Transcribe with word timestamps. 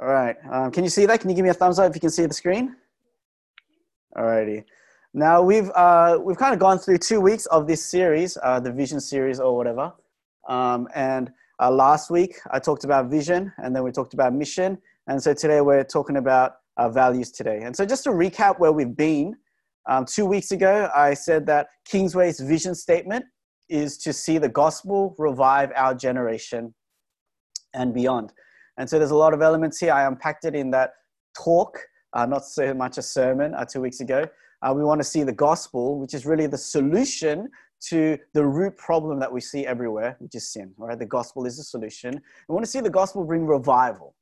All 0.00 0.08
right. 0.08 0.36
Um, 0.50 0.72
can 0.72 0.82
you 0.82 0.90
see 0.90 1.06
that? 1.06 1.20
Can 1.20 1.30
you 1.30 1.36
give 1.36 1.44
me 1.44 1.50
a 1.50 1.54
thumbs 1.54 1.78
up 1.78 1.88
if 1.88 1.94
you 1.94 2.00
can 2.00 2.10
see 2.10 2.26
the 2.26 2.34
screen? 2.34 2.74
All 4.16 4.24
righty. 4.24 4.64
Now 5.12 5.40
we've 5.42 5.70
uh, 5.70 6.18
we've 6.20 6.36
kind 6.36 6.52
of 6.52 6.58
gone 6.58 6.78
through 6.78 6.98
two 6.98 7.20
weeks 7.20 7.46
of 7.46 7.68
this 7.68 7.84
series, 7.84 8.36
uh, 8.42 8.58
the 8.58 8.72
Vision 8.72 9.00
series 9.00 9.38
or 9.38 9.56
whatever. 9.56 9.92
Um, 10.48 10.88
and 10.94 11.30
uh, 11.60 11.70
last 11.70 12.10
week 12.10 12.34
I 12.50 12.58
talked 12.58 12.82
about 12.82 13.08
vision, 13.08 13.52
and 13.58 13.74
then 13.74 13.84
we 13.84 13.92
talked 13.92 14.14
about 14.14 14.34
mission, 14.34 14.78
and 15.06 15.22
so 15.22 15.32
today 15.32 15.60
we're 15.60 15.84
talking 15.84 16.16
about 16.16 16.56
uh, 16.76 16.88
values 16.88 17.30
today. 17.30 17.60
And 17.62 17.74
so 17.76 17.86
just 17.86 18.02
to 18.04 18.10
recap 18.10 18.58
where 18.58 18.72
we've 18.72 18.96
been, 18.96 19.36
um, 19.86 20.04
two 20.04 20.26
weeks 20.26 20.50
ago 20.50 20.90
I 20.94 21.14
said 21.14 21.46
that 21.46 21.68
Kingsway's 21.84 22.40
vision 22.40 22.74
statement 22.74 23.24
is 23.68 23.96
to 23.98 24.12
see 24.12 24.38
the 24.38 24.48
gospel 24.48 25.14
revive 25.18 25.70
our 25.76 25.94
generation 25.94 26.74
and 27.72 27.94
beyond. 27.94 28.32
And 28.78 28.88
so 28.88 28.98
there's 28.98 29.10
a 29.10 29.16
lot 29.16 29.34
of 29.34 29.42
elements 29.42 29.78
here. 29.78 29.92
I 29.92 30.06
unpacked 30.06 30.44
it 30.44 30.54
in 30.54 30.70
that 30.72 30.92
talk, 31.36 31.78
uh, 32.12 32.26
not 32.26 32.44
so 32.44 32.74
much 32.74 32.98
a 32.98 33.02
sermon 33.02 33.54
uh, 33.54 33.64
two 33.64 33.80
weeks 33.80 34.00
ago. 34.00 34.26
Uh, 34.62 34.72
we 34.72 34.84
want 34.84 35.00
to 35.00 35.04
see 35.04 35.22
the 35.22 35.32
gospel, 35.32 36.00
which 36.00 36.14
is 36.14 36.24
really 36.26 36.46
the 36.46 36.58
solution 36.58 37.48
to 37.88 38.16
the 38.32 38.44
root 38.44 38.76
problem 38.76 39.20
that 39.20 39.30
we 39.30 39.40
see 39.40 39.66
everywhere, 39.66 40.16
which 40.18 40.34
is 40.34 40.50
sin. 40.52 40.72
Right, 40.78 40.98
the 40.98 41.06
gospel 41.06 41.44
is 41.44 41.58
the 41.58 41.64
solution. 41.64 42.20
We 42.48 42.52
want 42.52 42.64
to 42.64 42.70
see 42.70 42.80
the 42.80 42.90
gospel 42.90 43.24
bring 43.24 43.46
revival, 43.46 44.14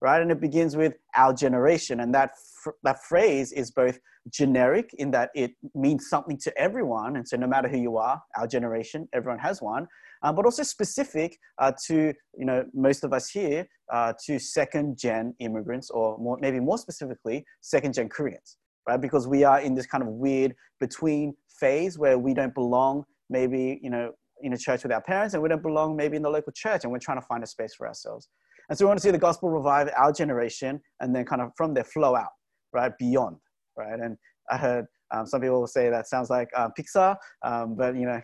right? 0.00 0.22
And 0.22 0.30
it 0.30 0.40
begins 0.40 0.76
with 0.76 0.94
our 1.16 1.34
generation, 1.34 2.00
and 2.00 2.14
that 2.14 2.32
fr- 2.62 2.78
that 2.84 3.02
phrase 3.02 3.50
is 3.52 3.72
both 3.72 3.98
generic 4.30 4.90
in 4.98 5.10
that 5.10 5.30
it 5.34 5.52
means 5.74 6.08
something 6.08 6.38
to 6.38 6.56
everyone, 6.56 7.16
and 7.16 7.26
so 7.26 7.36
no 7.36 7.48
matter 7.48 7.66
who 7.66 7.78
you 7.78 7.96
are, 7.96 8.22
our 8.38 8.46
generation, 8.46 9.08
everyone 9.12 9.40
has 9.40 9.60
one 9.60 9.88
um, 10.22 10.34
but 10.34 10.44
also 10.44 10.62
specific 10.62 11.38
uh, 11.58 11.72
to 11.86 12.12
you 12.36 12.44
know 12.44 12.64
most 12.74 13.04
of 13.04 13.12
us 13.12 13.28
here 13.28 13.66
uh, 13.92 14.12
to 14.26 14.38
second 14.38 14.98
gen 14.98 15.34
immigrants, 15.40 15.90
or 15.90 16.18
more, 16.18 16.38
maybe 16.40 16.60
more 16.60 16.78
specifically, 16.78 17.44
second 17.60 17.94
gen 17.94 18.08
Koreans, 18.08 18.58
right? 18.86 19.00
Because 19.00 19.26
we 19.26 19.44
are 19.44 19.60
in 19.60 19.74
this 19.74 19.86
kind 19.86 20.02
of 20.02 20.08
weird 20.08 20.54
between 20.80 21.34
phase 21.60 21.98
where 21.98 22.18
we 22.18 22.34
don't 22.34 22.54
belong, 22.54 23.04
maybe 23.30 23.80
you 23.82 23.90
know 23.90 24.12
in 24.42 24.52
a 24.52 24.58
church 24.58 24.82
with 24.82 24.92
our 24.92 25.02
parents, 25.02 25.34
and 25.34 25.42
we 25.42 25.48
don't 25.48 25.62
belong 25.62 25.96
maybe 25.96 26.16
in 26.16 26.22
the 26.22 26.30
local 26.30 26.52
church, 26.52 26.84
and 26.84 26.92
we're 26.92 26.98
trying 26.98 27.20
to 27.20 27.26
find 27.26 27.42
a 27.42 27.46
space 27.46 27.74
for 27.74 27.88
ourselves. 27.88 28.28
And 28.68 28.78
so 28.78 28.84
we 28.84 28.88
want 28.88 28.98
to 28.98 29.02
see 29.02 29.10
the 29.10 29.18
gospel 29.18 29.50
revive 29.50 29.90
our 29.96 30.12
generation, 30.12 30.80
and 31.00 31.14
then 31.14 31.24
kind 31.24 31.42
of 31.42 31.50
from 31.56 31.74
there 31.74 31.84
flow 31.84 32.14
out, 32.14 32.32
right, 32.72 32.92
beyond, 32.98 33.36
right? 33.76 33.98
And 33.98 34.16
I 34.50 34.56
heard 34.56 34.86
um, 35.10 35.26
some 35.26 35.40
people 35.40 35.66
say 35.66 35.90
that 35.90 36.06
sounds 36.06 36.30
like 36.30 36.48
uh, 36.54 36.68
Pixar, 36.78 37.16
um, 37.42 37.74
but 37.76 37.96
you 37.96 38.06
know, 38.06 38.20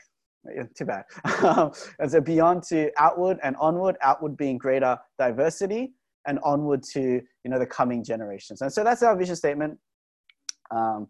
yeah, 0.54 0.64
too 0.76 0.84
bad. 0.84 1.04
and 1.98 2.10
so 2.10 2.20
beyond 2.20 2.62
to 2.64 2.90
outward 2.98 3.38
and 3.42 3.56
onward, 3.56 3.96
outward 4.02 4.36
being 4.36 4.58
greater 4.58 4.98
diversity 5.18 5.94
and 6.26 6.38
onward 6.42 6.82
to, 6.82 7.00
you 7.00 7.50
know, 7.50 7.58
the 7.58 7.66
coming 7.66 8.02
generations. 8.02 8.60
And 8.60 8.72
so 8.72 8.84
that's 8.84 9.02
our 9.02 9.16
vision 9.16 9.36
statement. 9.36 9.78
Um, 10.70 11.08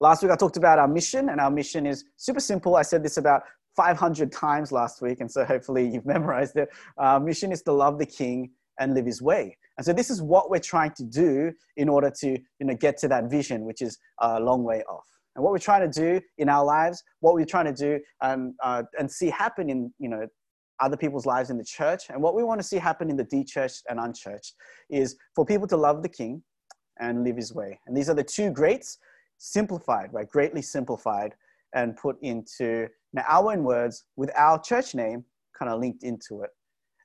last 0.00 0.22
week 0.22 0.32
I 0.32 0.36
talked 0.36 0.56
about 0.56 0.78
our 0.78 0.88
mission 0.88 1.28
and 1.28 1.40
our 1.40 1.50
mission 1.50 1.86
is 1.86 2.04
super 2.16 2.40
simple. 2.40 2.76
I 2.76 2.82
said 2.82 3.02
this 3.02 3.16
about 3.16 3.42
500 3.76 4.30
times 4.30 4.72
last 4.72 5.02
week. 5.02 5.20
And 5.20 5.30
so 5.30 5.44
hopefully 5.44 5.88
you've 5.88 6.06
memorized 6.14 6.56
it. 6.56 6.68
Our 6.98 7.20
mission 7.20 7.52
is 7.52 7.62
to 7.62 7.72
love 7.72 7.98
the 7.98 8.06
king 8.06 8.52
and 8.78 8.94
live 8.94 9.06
his 9.06 9.20
way. 9.20 9.56
And 9.78 9.84
so 9.84 9.92
this 9.92 10.10
is 10.10 10.22
what 10.22 10.50
we're 10.50 10.58
trying 10.58 10.92
to 10.96 11.04
do 11.04 11.52
in 11.76 11.88
order 11.88 12.10
to, 12.20 12.28
you 12.28 12.66
know, 12.66 12.74
get 12.74 12.98
to 12.98 13.08
that 13.08 13.30
vision, 13.30 13.64
which 13.64 13.80
is 13.80 13.98
a 14.20 14.38
long 14.40 14.64
way 14.64 14.82
off 14.88 15.06
and 15.34 15.42
what 15.42 15.52
we're 15.52 15.58
trying 15.58 15.90
to 15.90 16.00
do 16.00 16.20
in 16.38 16.48
our 16.48 16.64
lives, 16.64 17.02
what 17.20 17.34
we're 17.34 17.44
trying 17.44 17.64
to 17.66 17.72
do 17.72 18.00
um, 18.20 18.54
uh, 18.62 18.82
and 18.98 19.10
see 19.10 19.30
happen 19.30 19.70
in 19.70 19.92
you 19.98 20.08
know 20.08 20.26
other 20.80 20.96
people's 20.96 21.26
lives 21.26 21.50
in 21.50 21.58
the 21.58 21.64
church, 21.64 22.04
and 22.10 22.20
what 22.20 22.34
we 22.34 22.42
want 22.42 22.60
to 22.60 22.66
see 22.66 22.76
happen 22.76 23.08
in 23.08 23.16
the 23.16 23.24
de-churched 23.24 23.82
and 23.88 24.00
unchurched 24.00 24.54
is 24.90 25.16
for 25.34 25.44
people 25.44 25.66
to 25.68 25.76
love 25.76 26.02
the 26.02 26.08
King 26.08 26.42
and 27.00 27.24
live 27.24 27.36
His 27.36 27.54
way. 27.54 27.78
And 27.86 27.96
these 27.96 28.08
are 28.10 28.14
the 28.14 28.24
two 28.24 28.50
greats, 28.50 28.98
simplified, 29.38 30.12
right? 30.12 30.28
Greatly 30.28 30.62
simplified 30.62 31.34
and 31.74 31.96
put 31.96 32.16
into 32.22 32.88
now 33.12 33.24
our 33.28 33.52
own 33.52 33.64
words 33.64 34.04
with 34.16 34.30
our 34.36 34.60
church 34.60 34.94
name 34.94 35.24
kind 35.58 35.70
of 35.70 35.80
linked 35.80 36.02
into 36.02 36.42
it. 36.42 36.50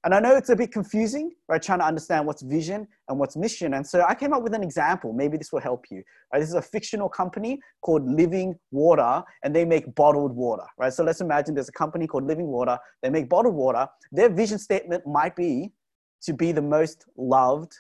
And 0.08 0.16
I 0.16 0.22
know 0.22 0.38
it's 0.38 0.48
a 0.48 0.56
bit 0.56 0.72
confusing, 0.72 1.34
right? 1.50 1.62
Trying 1.62 1.80
to 1.80 1.86
understand 1.86 2.26
what's 2.26 2.42
vision 2.42 2.88
and 3.10 3.20
what's 3.20 3.36
mission. 3.36 3.74
And 3.74 3.86
so 3.86 4.06
I 4.08 4.16
came 4.16 4.32
up 4.32 4.42
with 4.42 4.54
an 4.54 4.64
example. 4.64 5.12
Maybe 5.12 5.36
this 5.36 5.52
will 5.52 5.60
help 5.60 5.88
you. 5.92 6.02
Right? 6.32 6.40
This 6.40 6.48
is 6.48 6.56
a 6.56 6.62
fictional 6.62 7.10
company 7.10 7.60
called 7.82 8.10
Living 8.10 8.56
Water, 8.72 9.22
and 9.44 9.54
they 9.54 9.66
make 9.66 9.94
bottled 9.96 10.32
water, 10.32 10.64
right? 10.78 10.94
So 10.94 11.04
let's 11.04 11.20
imagine 11.20 11.56
there's 11.56 11.68
a 11.68 11.74
company 11.74 12.08
called 12.08 12.24
Living 12.24 12.48
Water. 12.48 12.80
They 13.04 13.10
make 13.10 13.28
bottled 13.28 13.54
water. 13.54 13.86
Their 14.14 14.30
vision 14.30 14.60
statement 14.60 15.06
might 15.06 15.36
be 15.36 15.74
to 16.22 16.34
be 16.34 16.54
the 16.54 16.62
most 16.62 17.04
loved 17.18 17.74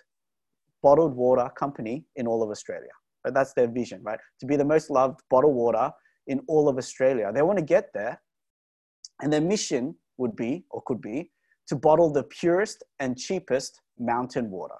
bottled 0.83 1.15
water 1.15 1.49
company 1.57 2.03
in 2.17 2.27
all 2.27 2.44
of 2.44 2.49
Australia. 2.49 2.91
Right? 3.23 3.33
That's 3.33 3.53
their 3.53 3.69
vision, 3.69 4.03
right? 4.03 4.19
To 4.41 4.45
be 4.45 4.57
the 4.57 4.65
most 4.65 4.89
loved 4.89 5.21
bottled 5.29 5.55
water 5.55 5.94
in 6.27 6.41
all 6.49 6.67
of 6.67 6.77
Australia. 6.77 7.31
They 7.33 7.41
want 7.41 7.59
to 7.59 7.63
get 7.63 7.94
there. 7.94 8.21
And 9.21 9.31
their 9.31 9.39
mission 9.39 9.95
would 10.17 10.35
be, 10.35 10.65
or 10.69 10.81
could 10.85 10.99
be, 10.99 11.31
to 11.67 11.75
bottle 11.75 12.11
the 12.11 12.23
purest 12.23 12.83
and 13.00 13.17
cheapest 13.17 13.81
mountain 14.00 14.50
water. 14.50 14.75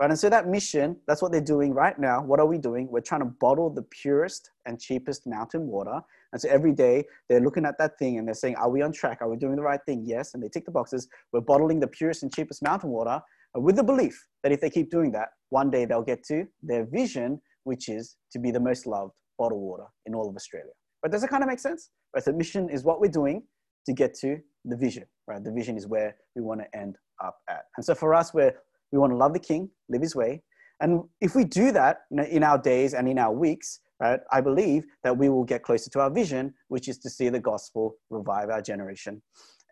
Right? 0.00 0.10
And 0.10 0.18
so 0.18 0.30
that 0.30 0.48
mission, 0.48 0.96
that's 1.08 1.20
what 1.20 1.32
they're 1.32 1.40
doing 1.40 1.74
right 1.74 1.98
now. 1.98 2.22
What 2.22 2.38
are 2.38 2.46
we 2.46 2.58
doing? 2.58 2.88
We're 2.88 3.00
trying 3.00 3.22
to 3.22 3.32
bottle 3.40 3.68
the 3.68 3.82
purest 3.82 4.50
and 4.64 4.80
cheapest 4.80 5.26
mountain 5.26 5.66
water. 5.66 6.00
And 6.32 6.40
so 6.40 6.48
every 6.48 6.72
day 6.72 7.04
they're 7.28 7.40
looking 7.40 7.64
at 7.64 7.78
that 7.78 7.98
thing 7.98 8.18
and 8.18 8.26
they're 8.26 8.34
saying, 8.34 8.54
Are 8.56 8.70
we 8.70 8.80
on 8.80 8.92
track? 8.92 9.18
Are 9.22 9.28
we 9.28 9.36
doing 9.36 9.56
the 9.56 9.62
right 9.62 9.80
thing? 9.86 10.04
Yes. 10.06 10.34
And 10.34 10.42
they 10.42 10.48
tick 10.48 10.66
the 10.66 10.70
boxes. 10.70 11.08
We're 11.32 11.40
bottling 11.40 11.80
the 11.80 11.88
purest 11.88 12.22
and 12.22 12.32
cheapest 12.32 12.62
mountain 12.62 12.90
water 12.90 13.20
uh, 13.56 13.60
with 13.60 13.74
the 13.74 13.82
belief 13.82 14.24
that 14.42 14.52
if 14.52 14.60
they 14.60 14.70
keep 14.70 14.90
doing 14.90 15.10
that, 15.12 15.30
one 15.50 15.70
day 15.70 15.84
they'll 15.84 16.02
get 16.02 16.22
to 16.24 16.46
their 16.62 16.84
vision, 16.84 17.40
which 17.64 17.88
is 17.88 18.16
to 18.32 18.38
be 18.38 18.52
the 18.52 18.60
most 18.60 18.86
loved 18.86 19.12
bottled 19.36 19.62
water 19.62 19.86
in 20.06 20.14
all 20.14 20.28
of 20.28 20.36
Australia. 20.36 20.70
But 21.02 21.12
does 21.12 21.24
it 21.24 21.30
kind 21.30 21.42
of 21.42 21.48
make 21.48 21.60
sense? 21.60 21.90
Right? 22.14 22.22
So 22.22 22.32
mission 22.32 22.68
is 22.68 22.84
what 22.84 23.00
we're 23.00 23.10
doing 23.10 23.42
to 23.86 23.92
get 23.92 24.14
to 24.20 24.38
the 24.64 24.76
vision, 24.76 25.04
right? 25.28 25.44
The 25.44 25.52
vision 25.52 25.76
is 25.76 25.86
where 25.86 26.16
we 26.34 26.42
want 26.42 26.60
to 26.60 26.76
end 26.76 26.96
up 27.22 27.36
at. 27.48 27.64
And 27.76 27.84
so 27.84 27.94
for 27.94 28.14
us, 28.14 28.32
we're, 28.32 28.54
we 28.90 28.98
want 28.98 29.12
to 29.12 29.16
love 29.16 29.34
the 29.34 29.38
king, 29.38 29.70
live 29.88 30.02
his 30.02 30.16
way. 30.16 30.42
And 30.80 31.02
if 31.20 31.34
we 31.34 31.44
do 31.44 31.70
that 31.72 32.02
in 32.10 32.42
our 32.42 32.58
days 32.58 32.94
and 32.94 33.08
in 33.08 33.18
our 33.18 33.32
weeks, 33.32 33.80
right, 34.00 34.20
I 34.32 34.40
believe 34.40 34.84
that 35.04 35.16
we 35.16 35.28
will 35.28 35.44
get 35.44 35.62
closer 35.62 35.90
to 35.90 36.00
our 36.00 36.10
vision, 36.10 36.54
which 36.68 36.88
is 36.88 36.98
to 36.98 37.10
see 37.10 37.28
the 37.28 37.40
gospel 37.40 37.96
revive 38.10 38.48
our 38.48 38.62
generation 38.62 39.20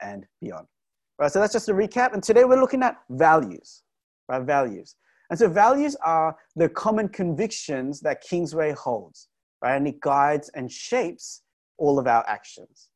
and 0.03 0.27
beyond. 0.41 0.67
Right, 1.19 1.33
so 1.33 1.41
that's 1.41 1.55
just 1.55 1.71
a 1.71 1.73
recap. 1.73 2.13
And 2.13 2.23
today 2.23 2.45
we're 2.45 2.61
looking 2.61 2.83
at 2.83 2.99
values, 3.09 3.83
right? 4.29 4.43
Values. 4.43 4.97
And 5.31 5.39
so 5.39 5.49
values 5.49 5.97
are 6.05 6.37
the 6.57 6.69
common 6.69 7.09
convictions 7.09 8.01
that 8.01 8.21
Kingsway 8.21 8.73
holds, 8.73 9.29
right? 9.63 9.77
And 9.77 9.89
it 9.89 10.01
guides 10.01 10.51
and 10.55 10.71
shapes 10.71 11.43
all 11.79 11.99
of 11.99 12.07
our 12.07 12.25
actions. 12.29 12.91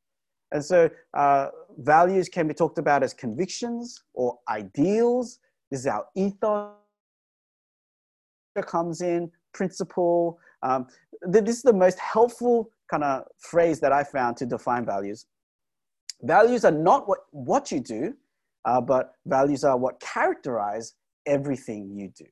And 0.52 0.64
so 0.64 0.90
uh, 1.14 1.48
values 1.78 2.28
can 2.28 2.48
be 2.48 2.54
talked 2.54 2.78
about 2.78 3.02
as 3.02 3.14
convictions 3.14 4.02
or 4.14 4.38
ideals. 4.48 5.38
This 5.70 5.80
is 5.80 5.86
our 5.86 6.06
ethos 6.16 6.72
comes 8.66 9.00
in, 9.00 9.30
principle. 9.52 10.38
Um, 10.62 10.86
this 11.22 11.56
is 11.56 11.62
the 11.62 11.72
most 11.72 11.98
helpful 11.98 12.70
kind 12.90 13.04
of 13.04 13.24
phrase 13.38 13.80
that 13.80 13.92
I 13.92 14.04
found 14.04 14.36
to 14.38 14.46
define 14.46 14.84
values. 14.84 15.26
Values 16.22 16.64
are 16.64 16.72
not 16.72 17.08
what, 17.08 17.20
what 17.30 17.70
you 17.70 17.80
do, 17.80 18.14
uh, 18.64 18.80
but 18.80 19.12
values 19.26 19.64
are 19.64 19.76
what 19.76 20.00
characterize 20.00 20.94
everything 21.26 21.90
you 21.96 22.12
do. 22.16 22.26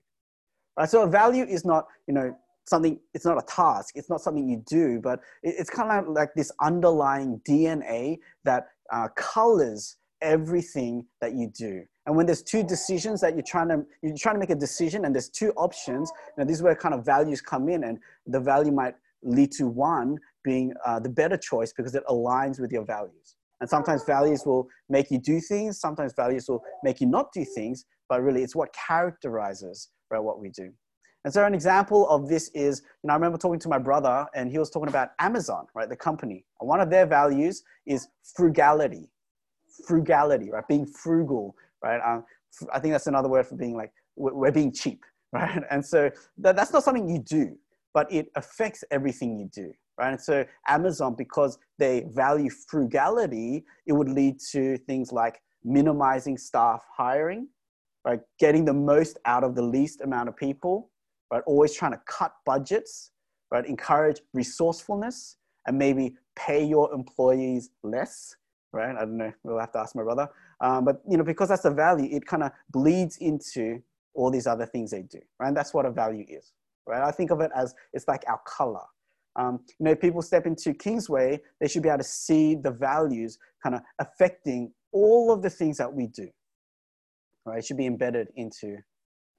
Right? 0.77 0.89
So 0.89 1.03
a 1.03 1.07
value 1.07 1.45
is 1.45 1.65
not, 1.65 1.87
you 2.07 2.15
know, 2.15 2.37
something 2.69 2.99
it's 3.15 3.25
not 3.25 3.39
a 3.39 3.47
task 3.47 3.95
it's 3.97 4.11
not 4.11 4.21
something 4.21 4.49
you 4.49 4.63
do 4.67 5.01
but 5.01 5.21
it's 5.43 5.71
kind 5.71 5.91
of 5.91 6.13
like 6.13 6.31
this 6.37 6.53
underlying 6.61 7.41
dna 7.49 8.19
that 8.45 8.69
uh, 8.93 9.09
colors 9.17 9.97
everything 10.21 11.05
that 11.21 11.35
you 11.35 11.51
do. 11.57 11.83
And 12.07 12.17
when 12.17 12.27
there's 12.27 12.43
two 12.43 12.63
decisions 12.63 13.21
that 13.21 13.35
you're 13.35 13.43
trying 13.43 13.69
to 13.69 13.85
you're 14.03 14.17
trying 14.17 14.37
to 14.37 14.41
make 14.41 14.51
a 14.51 14.55
decision 14.55 15.05
and 15.05 15.15
there's 15.15 15.29
two 15.29 15.53
options 15.57 16.11
now 16.37 16.45
this 16.45 16.57
is 16.57 16.63
where 16.63 16.75
kind 16.75 16.95
of 16.95 17.05
values 17.05 17.41
come 17.41 17.69
in 17.69 17.85
and 17.85 17.99
the 18.27 18.41
value 18.41 18.73
might 18.73 18.95
lead 19.23 19.53
to 19.53 19.67
one 19.67 20.17
being 20.45 20.73
uh, 20.87 20.99
the 20.99 21.09
better 21.09 21.37
choice 21.37 21.73
because 21.77 21.95
it 21.95 22.03
aligns 22.09 22.59
with 22.59 22.73
your 22.73 22.85
values. 22.85 23.37
And 23.61 23.69
sometimes 23.69 24.05
values 24.05 24.45
will 24.47 24.69
make 24.89 25.11
you 25.11 25.19
do 25.19 25.41
things 25.41 25.81
sometimes 25.81 26.13
values 26.15 26.47
will 26.49 26.63
make 26.83 27.01
you 27.01 27.07
not 27.07 27.33
do 27.33 27.45
things 27.45 27.85
but 28.09 28.23
really 28.23 28.43
it's 28.43 28.57
what 28.57 28.73
characterizes 28.73 29.91
right, 30.11 30.21
what 30.21 30.41
we 30.41 30.49
do 30.49 30.73
and 31.25 31.35
so 31.35 31.45
an 31.45 31.55
example 31.55 32.09
of 32.09 32.29
this 32.29 32.49
is, 32.55 32.83
you 33.03 33.09
know, 33.09 33.13
I 33.13 33.17
remember 33.17 33.39
talking 33.39 33.59
to 33.61 33.69
my 33.69 33.79
brother 33.79 34.27
and 34.35 34.51
he 34.51 34.59
was 34.59 34.71
talking 34.71 34.89
about 34.89 35.11
Amazon, 35.19 35.67
right, 35.75 35.89
the 35.89 35.97
company. 35.97 36.45
And 36.61 36.69
one 36.69 36.81
of 36.81 36.91
their 36.91 37.07
values 37.07 37.65
is 37.87 38.09
frugality, 38.37 39.11
frugality, 39.87 40.51
right, 40.51 40.67
being 40.69 40.87
frugal, 40.87 41.57
right. 41.83 42.01
Um, 42.05 42.25
I 42.73 42.79
think 42.79 42.93
that's 42.93 43.09
another 43.09 43.29
word 43.29 43.47
for 43.47 43.57
being 43.57 43.77
like, 43.77 43.93
we're 44.17 44.53
being 44.53 44.73
cheap, 44.73 45.05
right. 45.33 45.63
And 45.71 45.85
so 45.85 46.11
that, 46.39 46.57
that's 46.57 46.73
not 46.73 46.85
something 46.85 47.09
you 47.09 47.19
do, 47.19 47.57
but 47.93 48.11
it 48.13 48.31
affects 48.37 48.85
everything 48.91 49.39
you 49.39 49.51
do, 49.53 49.73
right. 49.99 50.13
And 50.13 50.21
so 50.21 50.45
Amazon, 50.69 51.17
because 51.19 51.59
they 51.79 52.07
value 52.11 52.49
frugality, 52.49 53.65
it 53.87 53.93
would 53.93 54.09
lead 54.09 54.37
to 54.53 54.79
things 54.79 55.13
like 55.13 55.43
minimizing 55.65 56.39
staff 56.39 56.81
hiring, 56.97 57.49
right? 58.05 58.21
Getting 58.39 58.65
the 58.65 58.73
most 58.73 59.19
out 59.25 59.43
of 59.43 59.57
the 59.57 59.63
least 59.63 60.01
amount 60.01 60.29
of 60.29 60.37
people, 60.37 60.91
right? 61.33 61.43
Always 61.47 61.75
trying 61.75 61.93
to 61.93 62.01
cut 62.07 62.33
budgets, 62.45 63.11
right? 63.51 63.67
Encourage 63.67 64.21
resourcefulness 64.35 65.37
and 65.67 65.79
maybe 65.79 66.17
pay 66.37 66.65
your 66.65 66.93
employees 66.93 67.71
less, 67.83 68.35
right? 68.73 68.97
I 68.97 69.01
don't 69.01 69.17
know. 69.17 69.33
We'll 69.43 69.59
have 69.59 69.73
to 69.73 69.79
ask 69.81 69.95
my 69.95 70.03
brother. 70.03 70.29
Um, 70.61 70.85
but 70.85 71.03
you 71.09 71.17
know, 71.17 71.25
because 71.25 71.49
that's 71.49 71.65
a 71.65 71.71
value, 71.71 72.15
it 72.15 72.27
kind 72.27 72.43
of 72.43 72.53
bleeds 72.71 73.19
into 73.19 73.81
all 74.15 74.31
these 74.31 74.47
other 74.47 74.67
things 74.67 74.91
they 74.91 75.03
do, 75.03 75.21
right? 75.39 75.49
And 75.49 75.57
that's 75.57 75.73
what 75.73 75.87
a 75.87 75.91
value 75.91 76.25
is, 76.29 76.53
right? 76.87 77.03
I 77.03 77.11
think 77.11 77.31
of 77.31 77.41
it 77.41 77.51
as 77.55 77.75
it's 77.93 78.09
like 78.09 78.25
our 78.29 78.41
color. 78.47 78.85
Um, 79.37 79.61
you 79.79 79.85
know, 79.85 79.95
people 79.95 80.21
step 80.23 80.47
into 80.47 80.75
Kingsway, 80.75 81.41
they 81.61 81.69
should 81.69 81.83
be 81.83 81.89
able 81.89 81.99
to 81.99 82.05
see 82.05 82.57
the 82.57 82.73
values 82.73 83.39
kind 83.63 83.77
of 83.77 83.83
affecting 84.01 84.73
all 84.93 85.33
of 85.33 85.43
the 85.43 85.51
things 85.51 85.79
that 85.79 85.93
we 85.93 86.09
do, 86.09 86.29
right? 87.47 87.59
It 87.59 87.65
should 87.65 87.77
be 87.77 87.87
embedded 87.87 88.29
into 88.35 88.79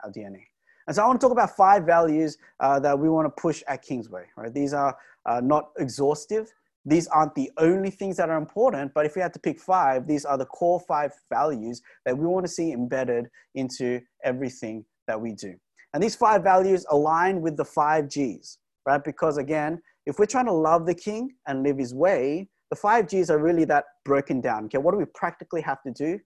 our 0.04 0.12
DNA. 0.12 0.44
And 0.90 0.96
so 0.96 1.04
I 1.04 1.06
want 1.06 1.22
to 1.22 1.24
talk 1.24 1.32
about 1.32 1.56
five 1.56 1.84
values 1.84 2.40
uh, 2.60 2.80
that 2.80 2.98
we 2.98 3.10
want 3.10 3.28
to 3.28 3.42
push 3.42 3.62
at 3.68 3.84
Kingsway, 3.84 4.26
right? 4.36 4.52
These 4.52 4.74
are 4.74 4.98
uh, 5.28 5.40
not 5.40 5.70
exhaustive. 5.78 6.52
These 6.84 7.06
aren't 7.10 7.36
the 7.36 7.52
only 7.60 7.92
things 7.92 8.18
that 8.18 8.32
are 8.32 8.40
important, 8.40 8.96
but 8.96 9.06
if 9.06 9.16
we 9.16 9.22
had 9.22 9.32
to 9.34 9.40
pick 9.40 9.60
five, 9.60 10.08
these 10.08 10.26
are 10.26 10.36
the 10.36 10.48
core 10.48 10.80
five 10.80 11.12
values 11.32 11.84
that 12.08 12.18
we 12.18 12.26
want 12.26 12.44
to 12.48 12.52
see 12.52 12.72
embedded 12.72 13.28
into 13.54 14.02
everything 14.24 14.84
that 15.06 15.22
we 15.22 15.34
do. 15.34 15.54
And 15.94 16.02
these 16.02 16.16
five 16.16 16.42
values 16.42 16.88
align 16.90 17.40
with 17.42 17.56
the 17.56 17.66
five 17.66 18.10
G's, 18.10 18.58
right? 18.88 19.04
Because 19.04 19.38
again, 19.38 19.80
if 20.08 20.18
we're 20.18 20.26
trying 20.26 20.48
to 20.48 20.54
love 20.54 20.88
the 20.88 20.96
King 20.96 21.36
and 21.46 21.62
live 21.62 21.78
his 21.78 21.94
way, 21.94 22.50
the 22.72 22.76
five 22.76 23.08
G's 23.08 23.30
are 23.30 23.38
really 23.38 23.66
that 23.66 23.84
broken 24.06 24.42
down. 24.42 24.66
Okay, 24.66 24.80
what 24.80 24.94
do 24.94 24.98
we 24.98 25.06
practically 25.14 25.62
have 25.62 25.84
to 25.84 25.92
do? 25.92 26.20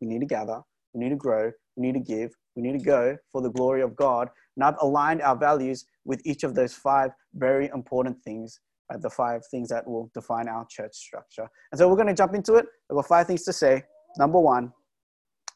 We 0.00 0.06
need 0.06 0.20
to 0.20 0.26
gather, 0.26 0.62
we 0.94 1.04
need 1.04 1.10
to 1.10 1.16
grow, 1.16 1.52
we 1.76 1.86
need 1.86 1.92
to 1.92 2.00
give, 2.00 2.34
we 2.56 2.62
need 2.62 2.78
to 2.78 2.84
go 2.84 3.16
for 3.30 3.42
the 3.42 3.50
glory 3.50 3.82
of 3.82 3.94
God. 3.94 4.28
And 4.56 4.64
I've 4.64 4.76
aligned 4.80 5.20
our 5.22 5.36
values 5.36 5.84
with 6.04 6.20
each 6.24 6.42
of 6.42 6.54
those 6.54 6.72
five 6.72 7.10
very 7.34 7.68
important 7.68 8.16
things, 8.24 8.60
right? 8.90 9.00
the 9.00 9.10
five 9.10 9.42
things 9.50 9.68
that 9.68 9.86
will 9.86 10.10
define 10.14 10.48
our 10.48 10.66
church 10.70 10.94
structure. 10.94 11.46
And 11.70 11.78
so 11.78 11.88
we're 11.88 11.96
going 11.96 12.08
to 12.08 12.14
jump 12.14 12.34
into 12.34 12.54
it. 12.54 12.66
I've 12.90 12.96
got 12.96 13.06
five 13.06 13.26
things 13.26 13.44
to 13.44 13.52
say. 13.52 13.84
Number 14.18 14.40
one, 14.40 14.72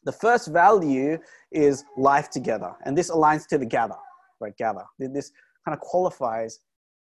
the 0.03 0.11
first 0.11 0.47
value 0.47 1.17
is 1.51 1.83
life 1.97 2.29
together. 2.29 2.73
And 2.85 2.95
this 2.97 3.09
aligns 3.09 3.47
to 3.47 3.57
the 3.57 3.65
gather, 3.65 3.95
right? 4.39 4.55
Gather. 4.57 4.85
This 4.99 5.31
kind 5.65 5.75
of 5.75 5.79
qualifies 5.79 6.59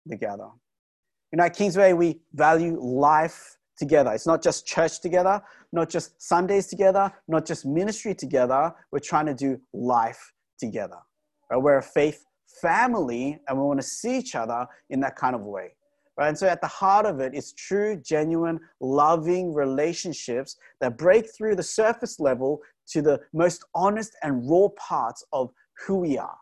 the 0.07 0.17
gather. 0.17 0.49
You 1.33 1.39
know, 1.39 1.45
at 1.45 1.55
Kingsway, 1.55 1.93
we 1.93 2.21
value 2.33 2.79
life 2.81 3.59
together. 3.77 4.13
It's 4.13 4.27
not 4.27 4.43
just 4.43 4.67
church 4.67 5.01
together, 5.01 5.43
not 5.73 5.91
just 5.91 6.21
Sundays 6.23 6.67
together, 6.67 7.13
not 7.29 7.47
just 7.47 7.67
ministry 7.67 8.15
together. 8.15 8.73
We're 8.91 8.99
trying 9.01 9.27
to 9.27 9.35
do 9.35 9.61
life 9.73 10.33
together. 10.59 10.99
Right? 11.51 11.61
We're 11.61 11.79
a 11.79 11.83
faith 11.83 12.25
family 12.61 13.41
and 13.49 13.59
we 13.59 13.65
want 13.65 13.81
to 13.81 13.87
see 13.87 14.17
each 14.19 14.35
other 14.35 14.67
in 14.91 15.01
that 15.01 15.17
kind 15.17 15.35
of 15.35 15.43
way. 15.43 15.75
Right? 16.17 16.29
And 16.29 16.39
so 16.39 16.47
at 16.47 16.61
the 16.61 16.69
heart 16.69 17.07
of 17.07 17.21
it 17.21 17.35
is 17.35 17.53
true, 17.53 18.01
genuine, 18.05 18.61
loving 18.81 19.53
relationships 19.53 20.57
that 20.81 20.97
break 20.97 21.27
through 21.37 21.57
the 21.57 21.63
surface 21.63 22.21
level 22.21 22.61
to 22.89 23.03
the 23.03 23.21
most 23.33 23.65
honest 23.75 24.17
and 24.23 24.49
raw 24.49 24.69
parts 24.77 25.25
of 25.33 25.51
who 25.85 25.97
we 25.97 26.17
are. 26.19 26.37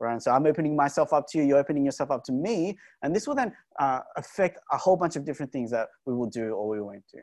Right? 0.00 0.12
And 0.12 0.22
so 0.22 0.32
I'm 0.32 0.46
opening 0.46 0.76
myself 0.76 1.12
up 1.12 1.26
to 1.30 1.38
you, 1.38 1.44
you're 1.44 1.58
opening 1.58 1.84
yourself 1.84 2.10
up 2.10 2.24
to 2.24 2.32
me, 2.32 2.76
and 3.02 3.14
this 3.14 3.26
will 3.26 3.34
then 3.34 3.52
uh, 3.78 4.00
affect 4.16 4.58
a 4.72 4.76
whole 4.76 4.96
bunch 4.96 5.16
of 5.16 5.24
different 5.24 5.52
things 5.52 5.70
that 5.70 5.88
we 6.04 6.14
will 6.14 6.28
do 6.28 6.52
or 6.52 6.68
we 6.68 6.80
won't 6.80 7.04
do. 7.12 7.20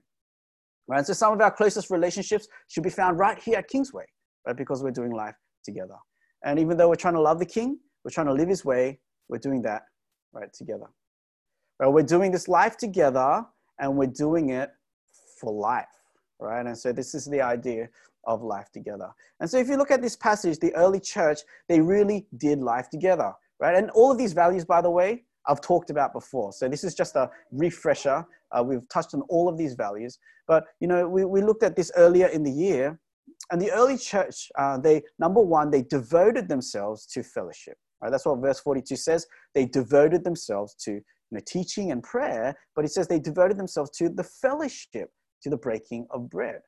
Right? 0.87 0.99
And 0.99 1.07
so 1.07 1.13
some 1.13 1.33
of 1.33 1.41
our 1.41 1.51
closest 1.51 1.89
relationships 1.89 2.47
should 2.67 2.83
be 2.83 2.89
found 2.89 3.19
right 3.19 3.37
here 3.37 3.57
at 3.57 3.67
Kingsway, 3.67 4.05
right? 4.47 4.55
Because 4.55 4.83
we're 4.83 4.91
doing 4.91 5.11
life 5.11 5.35
together. 5.63 5.95
And 6.43 6.59
even 6.59 6.77
though 6.77 6.89
we're 6.89 6.95
trying 6.95 7.13
to 7.13 7.21
love 7.21 7.39
the 7.39 7.45
King, 7.45 7.77
we're 8.03 8.11
trying 8.11 8.27
to 8.27 8.33
live 8.33 8.49
his 8.49 8.65
way, 8.65 8.99
we're 9.29 9.37
doing 9.37 9.61
that 9.63 9.83
right 10.33 10.51
together. 10.53 10.87
Right? 11.79 11.87
We're 11.87 12.03
doing 12.03 12.31
this 12.31 12.47
life 12.47 12.77
together 12.77 13.43
and 13.79 13.95
we're 13.95 14.07
doing 14.07 14.49
it 14.49 14.69
for 15.39 15.51
life, 15.51 15.85
right? 16.41 16.65
And 16.65 16.77
so 16.77 16.91
this 16.91 17.13
is 17.15 17.25
the 17.25 17.41
idea 17.41 17.89
of 18.25 18.41
life 18.41 18.71
together. 18.71 19.09
And 19.39 19.49
so 19.49 19.57
if 19.57 19.67
you 19.67 19.77
look 19.77 19.91
at 19.91 20.01
this 20.01 20.15
passage, 20.15 20.59
the 20.59 20.73
early 20.75 20.99
church, 20.99 21.39
they 21.69 21.79
really 21.81 22.27
did 22.37 22.59
life 22.59 22.89
together, 22.89 23.33
right? 23.59 23.75
And 23.75 23.89
all 23.91 24.11
of 24.11 24.17
these 24.17 24.33
values, 24.33 24.65
by 24.65 24.81
the 24.81 24.89
way, 24.89 25.23
I've 25.47 25.61
talked 25.61 25.89
about 25.89 26.13
before. 26.13 26.53
So 26.53 26.67
this 26.67 26.83
is 26.83 26.93
just 26.93 27.15
a 27.15 27.29
refresher. 27.51 28.25
Uh, 28.51 28.63
we've 28.63 28.87
touched 28.89 29.13
on 29.13 29.21
all 29.21 29.49
of 29.49 29.57
these 29.57 29.73
values. 29.73 30.19
But, 30.47 30.65
you 30.79 30.87
know, 30.87 31.07
we, 31.07 31.25
we 31.25 31.41
looked 31.41 31.63
at 31.63 31.75
this 31.75 31.91
earlier 31.95 32.27
in 32.27 32.43
the 32.43 32.51
year. 32.51 32.99
And 33.51 33.59
the 33.59 33.71
early 33.71 33.97
church, 33.97 34.49
uh, 34.57 34.77
they, 34.77 35.01
number 35.17 35.41
one, 35.41 35.71
they 35.71 35.81
devoted 35.81 36.47
themselves 36.47 37.05
to 37.07 37.23
fellowship. 37.23 37.77
Right? 38.01 38.11
That's 38.11 38.25
what 38.25 38.39
verse 38.39 38.59
42 38.59 38.95
says. 38.95 39.25
They 39.55 39.65
devoted 39.65 40.23
themselves 40.23 40.75
to 40.85 40.91
you 40.91 41.03
know, 41.31 41.41
teaching 41.45 41.91
and 41.91 42.03
prayer, 42.03 42.55
but 42.75 42.85
it 42.85 42.91
says 42.91 43.07
they 43.07 43.19
devoted 43.19 43.57
themselves 43.57 43.89
to 43.91 44.09
the 44.09 44.23
fellowship, 44.23 45.11
to 45.43 45.49
the 45.49 45.57
breaking 45.57 46.07
of 46.11 46.29
bread. 46.29 46.61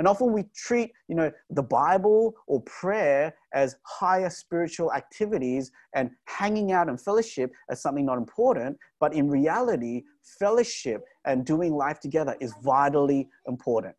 And 0.00 0.08
often 0.08 0.32
we 0.32 0.44
treat, 0.56 0.92
you 1.08 1.14
know, 1.14 1.30
the 1.50 1.62
Bible 1.62 2.34
or 2.46 2.62
prayer 2.62 3.34
as 3.52 3.76
higher 3.84 4.30
spiritual 4.30 4.94
activities 4.94 5.70
and 5.94 6.10
hanging 6.24 6.72
out 6.72 6.88
and 6.88 6.98
fellowship 6.98 7.52
as 7.68 7.82
something 7.82 8.06
not 8.06 8.16
important. 8.16 8.78
But 8.98 9.12
in 9.12 9.28
reality, 9.28 10.04
fellowship 10.38 11.02
and 11.26 11.44
doing 11.44 11.74
life 11.74 12.00
together 12.00 12.34
is 12.40 12.54
vitally 12.62 13.28
important. 13.46 13.94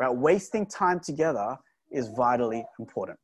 Right? 0.00 0.12
Wasting 0.12 0.66
time 0.66 0.98
together 0.98 1.56
is 1.92 2.08
vitally 2.16 2.66
important. 2.80 3.20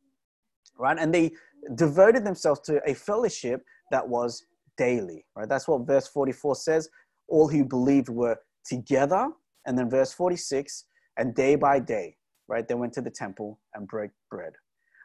Right? 0.78 0.98
And 1.00 1.12
they 1.12 1.32
devoted 1.75 2.25
themselves 2.25 2.60
to 2.60 2.81
a 2.88 2.94
fellowship 2.94 3.64
that 3.90 4.08
was 4.08 4.44
daily. 4.78 5.26
Right? 5.34 5.48
That's 5.48 5.66
what 5.66 5.84
verse 5.84 6.06
44 6.06 6.54
says. 6.54 6.88
All 7.26 7.48
who 7.48 7.64
believed 7.64 8.08
were 8.08 8.37
together. 8.64 9.31
And 9.66 9.78
then 9.78 9.90
verse 9.90 10.12
46, 10.12 10.84
and 11.16 11.34
day 11.34 11.54
by 11.54 11.78
day 11.78 12.16
right? 12.50 12.66
They 12.66 12.74
went 12.74 12.92
to 12.94 13.00
the 13.00 13.10
temple 13.10 13.58
and 13.74 13.88
broke 13.88 14.10
bread. 14.30 14.52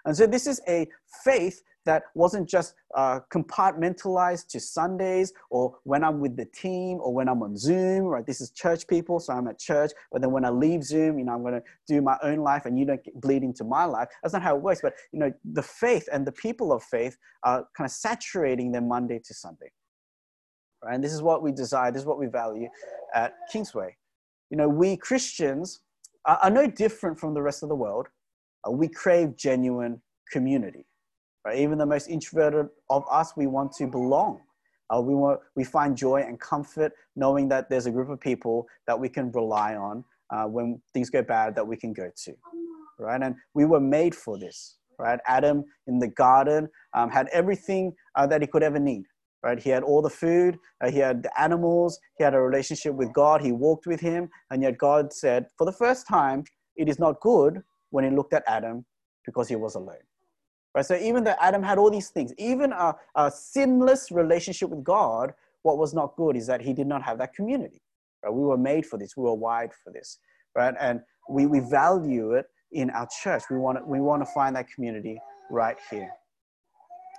And 0.03 0.17
so 0.17 0.27
this 0.27 0.47
is 0.47 0.59
a 0.67 0.87
faith 1.23 1.61
that 1.85 2.03
wasn't 2.15 2.49
just 2.49 2.73
uh, 2.95 3.19
compartmentalized 3.31 4.47
to 4.47 4.59
Sundays 4.59 5.31
or 5.51 5.77
when 5.83 6.03
I'm 6.03 6.19
with 6.19 6.35
the 6.35 6.45
team 6.45 6.99
or 6.99 7.13
when 7.13 7.29
I'm 7.29 7.43
on 7.43 7.55
Zoom, 7.55 8.05
right? 8.05 8.25
This 8.25 8.41
is 8.41 8.49
church 8.49 8.87
people, 8.87 9.19
so 9.19 9.33
I'm 9.33 9.47
at 9.47 9.59
church. 9.59 9.91
But 10.11 10.21
then 10.21 10.31
when 10.31 10.45
I 10.45 10.49
leave 10.49 10.83
Zoom, 10.83 11.19
you 11.19 11.25
know, 11.25 11.33
I'm 11.33 11.43
going 11.43 11.53
to 11.53 11.63
do 11.87 12.01
my 12.01 12.17
own 12.23 12.39
life 12.39 12.65
and 12.65 12.77
you 12.77 12.85
don't 12.85 13.01
bleed 13.21 13.43
into 13.43 13.63
my 13.63 13.85
life. 13.85 14.09
That's 14.21 14.33
not 14.33 14.41
how 14.41 14.55
it 14.55 14.61
works. 14.63 14.81
But, 14.81 14.93
you 15.11 15.19
know, 15.19 15.31
the 15.53 15.61
faith 15.61 16.09
and 16.11 16.25
the 16.25 16.31
people 16.31 16.73
of 16.73 16.83
faith 16.83 17.17
are 17.43 17.67
kind 17.77 17.87
of 17.87 17.91
saturating 17.91 18.71
their 18.71 18.81
Monday 18.81 19.21
to 19.23 19.33
Sunday. 19.35 19.71
Right? 20.83 20.95
And 20.95 21.03
this 21.03 21.13
is 21.13 21.21
what 21.21 21.43
we 21.43 21.51
desire, 21.51 21.91
this 21.91 22.01
is 22.01 22.07
what 22.07 22.19
we 22.19 22.25
value 22.25 22.67
at 23.13 23.33
Kingsway. 23.51 23.95
You 24.49 24.57
know, 24.57 24.69
we 24.69 24.97
Christians 24.97 25.81
are 26.25 26.49
no 26.49 26.67
different 26.67 27.19
from 27.19 27.33
the 27.33 27.41
rest 27.41 27.63
of 27.63 27.69
the 27.69 27.75
world. 27.75 28.07
Uh, 28.67 28.71
we 28.71 28.87
crave 28.87 29.35
genuine 29.35 30.01
community. 30.31 30.85
Right? 31.45 31.59
Even 31.59 31.77
the 31.77 31.85
most 31.85 32.09
introverted 32.09 32.67
of 32.89 33.03
us, 33.11 33.33
we 33.37 33.47
want 33.47 33.71
to 33.73 33.87
belong. 33.87 34.41
Uh, 34.93 35.01
we, 35.01 35.15
want, 35.15 35.39
we 35.55 35.63
find 35.63 35.95
joy 35.95 36.23
and 36.27 36.39
comfort 36.39 36.91
knowing 37.15 37.47
that 37.49 37.69
there's 37.69 37.85
a 37.85 37.91
group 37.91 38.09
of 38.09 38.19
people 38.19 38.67
that 38.87 38.99
we 38.99 39.09
can 39.09 39.31
rely 39.31 39.75
on 39.75 40.03
uh, 40.31 40.45
when 40.45 40.81
things 40.93 41.09
go 41.09 41.21
bad 41.21 41.55
that 41.55 41.65
we 41.65 41.77
can 41.77 41.93
go 41.93 42.09
to. 42.23 42.33
Right? 42.99 43.21
And 43.21 43.35
we 43.53 43.65
were 43.65 43.79
made 43.79 44.15
for 44.15 44.37
this. 44.37 44.77
Right? 44.97 45.19
Adam 45.27 45.63
in 45.87 45.99
the 45.99 46.07
garden 46.07 46.69
um, 46.93 47.09
had 47.09 47.27
everything 47.31 47.93
uh, 48.15 48.25
that 48.27 48.41
he 48.41 48.47
could 48.47 48.63
ever 48.63 48.79
need 48.79 49.03
right? 49.45 49.61
He 49.61 49.69
had 49.69 49.83
all 49.83 50.01
the 50.01 50.09
food, 50.09 50.57
uh, 50.81 50.89
he 50.89 50.97
had 50.97 51.21
the 51.21 51.39
animals, 51.39 51.99
he 52.17 52.23
had 52.23 52.33
a 52.33 52.41
relationship 52.41 52.95
with 52.95 53.13
God, 53.13 53.41
he 53.41 53.51
walked 53.51 53.85
with 53.85 54.01
him, 54.01 54.27
and 54.49 54.63
yet 54.63 54.79
God 54.79 55.13
said, 55.13 55.45
for 55.55 55.65
the 55.65 55.71
first 55.71 56.07
time, 56.07 56.43
it 56.75 56.89
is 56.89 56.97
not 56.97 57.21
good 57.21 57.61
when 57.91 58.03
he 58.03 58.09
looked 58.09 58.33
at 58.33 58.43
Adam 58.47 58.85
because 59.23 59.47
he 59.47 59.55
was 59.55 59.75
alone. 59.75 60.03
Right? 60.73 60.83
So 60.83 60.95
even 60.97 61.23
though 61.23 61.35
Adam 61.39 61.61
had 61.61 61.77
all 61.77 61.91
these 61.91 62.09
things, 62.09 62.33
even 62.39 62.73
a, 62.73 62.95
a 63.13 63.31
sinless 63.31 64.09
relationship 64.11 64.71
with 64.71 64.83
God, 64.83 65.31
what 65.61 65.77
was 65.77 65.93
not 65.93 66.15
good 66.17 66.35
is 66.35 66.47
that 66.47 66.59
he 66.59 66.73
did 66.73 66.87
not 66.87 67.03
have 67.03 67.19
that 67.19 67.35
community. 67.35 67.81
Right? 68.23 68.33
We 68.33 68.41
were 68.41 68.57
made 68.57 68.87
for 68.87 68.97
this, 68.97 69.15
we 69.15 69.23
were 69.23 69.35
wired 69.35 69.73
for 69.83 69.93
this, 69.93 70.17
right? 70.55 70.73
And 70.79 71.01
we, 71.29 71.45
we 71.45 71.59
value 71.59 72.33
it 72.33 72.47
in 72.71 72.89
our 72.89 73.07
church. 73.21 73.43
We 73.51 73.57
want, 73.57 73.87
we 73.87 74.01
want 74.01 74.23
to 74.23 74.31
find 74.33 74.55
that 74.55 74.67
community 74.69 75.19
right 75.51 75.77
here 75.91 76.11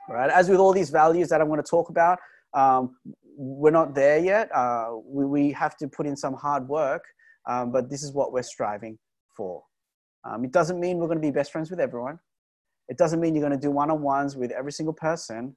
right? 0.09 0.31
As 0.31 0.49
with 0.49 0.59
all 0.59 0.73
these 0.73 0.91
values 0.91 1.29
that 1.29 1.41
I'm 1.41 1.49
going 1.49 1.63
to 1.63 1.71
talk 1.71 1.91
about, 1.91 2.19
um, 2.55 2.97
we're 3.37 3.71
not 3.71 3.95
there 3.95 4.19
yet. 4.19 4.55
Uh, 4.55 4.93
we, 5.05 5.25
we 5.25 5.53
have 5.53 5.77
to 5.79 5.89
put 5.89 6.07
in 6.07 6.17
some 6.17 6.35
hard 6.35 6.69
work, 6.69 7.05
um, 7.49 7.73
but 7.73 7.91
this 7.91 8.03
is 8.03 8.13
what 8.13 8.33
we're 8.33 8.43
striving 8.43 8.99
for. 9.37 9.63
Um, 10.25 10.45
it 10.45 10.53
doesn't 10.53 10.81
mean 10.81 10.99
we're 10.99 11.07
going 11.07 11.19
to 11.19 11.27
be 11.27 11.31
best 11.31 11.53
friends 11.53 11.71
with 11.71 11.81
everyone. 11.81 12.19
It 12.89 12.99
doesn't 12.99 13.21
mean 13.21 13.35
you're 13.35 13.47
going 13.47 13.59
to 13.59 13.67
do 13.67 13.71
one-on-ones 13.71 14.37
with 14.37 14.51
every 14.53 14.73
single 14.73 14.95
person. 14.95 15.57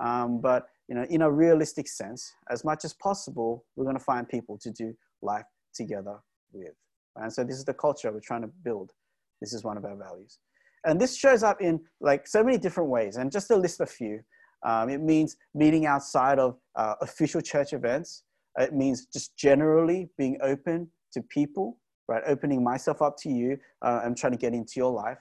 Um, 0.00 0.40
but 0.40 0.66
you 0.88 0.94
know, 0.94 1.04
in 1.10 1.22
a 1.22 1.30
realistic 1.30 1.86
sense, 1.88 2.32
as 2.50 2.64
much 2.64 2.84
as 2.84 2.94
possible, 2.94 3.64
we're 3.76 3.84
going 3.84 3.98
to 3.98 4.02
find 4.02 4.28
people 4.28 4.58
to 4.58 4.70
do 4.70 4.94
life 5.22 5.44
together 5.74 6.16
with. 6.52 6.72
And 7.16 7.32
so 7.32 7.44
this 7.44 7.56
is 7.56 7.64
the 7.64 7.74
culture 7.74 8.10
we're 8.10 8.20
trying 8.20 8.42
to 8.42 8.50
build. 8.64 8.92
This 9.40 9.52
is 9.52 9.64
one 9.64 9.76
of 9.76 9.84
our 9.84 9.96
values. 9.96 10.38
And 10.84 11.00
this 11.00 11.16
shows 11.16 11.42
up 11.42 11.60
in 11.60 11.80
like 12.00 12.26
so 12.26 12.42
many 12.42 12.58
different 12.58 12.90
ways. 12.90 13.16
And 13.16 13.30
just 13.30 13.48
to 13.48 13.56
list 13.56 13.80
a 13.80 13.86
few, 13.86 14.20
um, 14.64 14.88
it 14.88 15.00
means 15.00 15.36
meeting 15.54 15.86
outside 15.86 16.38
of 16.38 16.56
uh, 16.76 16.94
official 17.00 17.40
church 17.40 17.72
events. 17.72 18.24
It 18.58 18.74
means 18.74 19.06
just 19.06 19.36
generally 19.36 20.08
being 20.18 20.38
open 20.42 20.88
to 21.12 21.22
people, 21.22 21.78
right? 22.08 22.22
Opening 22.26 22.62
myself 22.64 23.02
up 23.02 23.16
to 23.18 23.30
you 23.30 23.58
uh, 23.82 24.00
and 24.04 24.16
trying 24.16 24.32
to 24.32 24.38
get 24.38 24.52
into 24.52 24.72
your 24.76 24.92
life. 24.92 25.18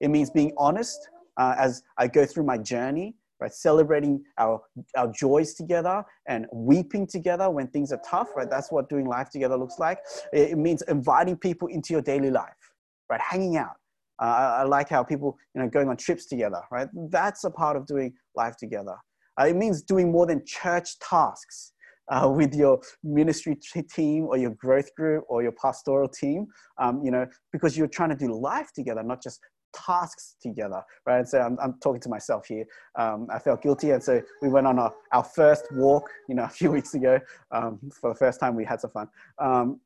It 0.00 0.08
means 0.08 0.30
being 0.30 0.52
honest 0.58 1.08
uh, 1.36 1.54
as 1.58 1.82
I 1.96 2.08
go 2.08 2.26
through 2.26 2.44
my 2.44 2.58
journey, 2.58 3.16
right? 3.40 3.52
Celebrating 3.52 4.22
our, 4.38 4.60
our 4.96 5.10
joys 5.12 5.54
together 5.54 6.04
and 6.28 6.46
weeping 6.52 7.06
together 7.06 7.50
when 7.50 7.68
things 7.68 7.92
are 7.92 8.00
tough, 8.08 8.28
right? 8.36 8.48
That's 8.50 8.70
what 8.70 8.88
doing 8.88 9.06
life 9.06 9.30
together 9.30 9.56
looks 9.56 9.78
like. 9.78 9.98
It, 10.32 10.50
it 10.50 10.58
means 10.58 10.82
inviting 10.82 11.36
people 11.36 11.68
into 11.68 11.94
your 11.94 12.02
daily 12.02 12.30
life, 12.30 12.72
right? 13.08 13.20
Hanging 13.20 13.56
out. 13.56 13.76
Uh, 14.24 14.60
I, 14.60 14.62
like 14.62 14.88
how 14.88 15.04
people, 15.04 15.36
you 15.54 15.60
know, 15.60 15.68
going 15.68 15.88
on 15.88 15.98
trips 15.98 16.24
together, 16.24 16.62
right? 16.70 16.88
That's 17.10 17.44
a 17.44 17.50
part 17.50 17.76
of 17.76 17.86
doing 17.86 18.14
life 18.34 18.56
together. 18.56 18.96
Uh, 19.38 19.48
it 19.48 19.56
means 19.56 19.82
doing 19.82 20.10
more 20.10 20.24
than 20.24 20.42
church 20.46 20.98
tasks 20.98 21.72
uh, 22.08 22.30
with 22.34 22.54
your 22.54 22.80
ministry 23.02 23.54
team 23.94 24.24
or 24.24 24.38
your 24.38 24.52
growth 24.52 24.94
group 24.94 25.24
or 25.28 25.42
your 25.42 25.52
pastoral 25.52 26.08
team, 26.08 26.46
um, 26.78 27.02
you 27.04 27.10
know, 27.10 27.26
because 27.52 27.76
you're 27.76 27.86
trying 27.86 28.08
to 28.08 28.16
do 28.16 28.32
life 28.32 28.70
together, 28.74 29.02
not 29.02 29.22
just 29.22 29.40
tasks 29.74 30.36
together, 30.40 30.82
right? 31.04 31.18
And 31.18 31.28
so 31.28 31.40
I'm, 31.40 31.58
I'm 31.62 31.74
talking 31.82 32.00
to 32.00 32.08
myself 32.08 32.46
here. 32.46 32.64
Um, 32.98 33.26
I 33.30 33.38
felt 33.38 33.62
guilty. 33.62 33.90
And 33.90 34.02
so 34.02 34.22
we 34.40 34.48
went 34.48 34.66
on 34.66 34.78
a, 34.78 34.90
our 35.12 35.24
first 35.24 35.66
walk, 35.72 36.08
you 36.30 36.34
know, 36.34 36.44
a 36.44 36.48
few 36.48 36.70
weeks 36.70 36.94
ago. 36.94 37.20
Um, 37.50 37.78
for 38.00 38.14
the 38.14 38.18
first 38.18 38.40
time, 38.40 38.54
we 38.54 38.64
had 38.64 38.80
some 38.80 38.90
fun. 38.90 39.08
Um, 39.38 39.80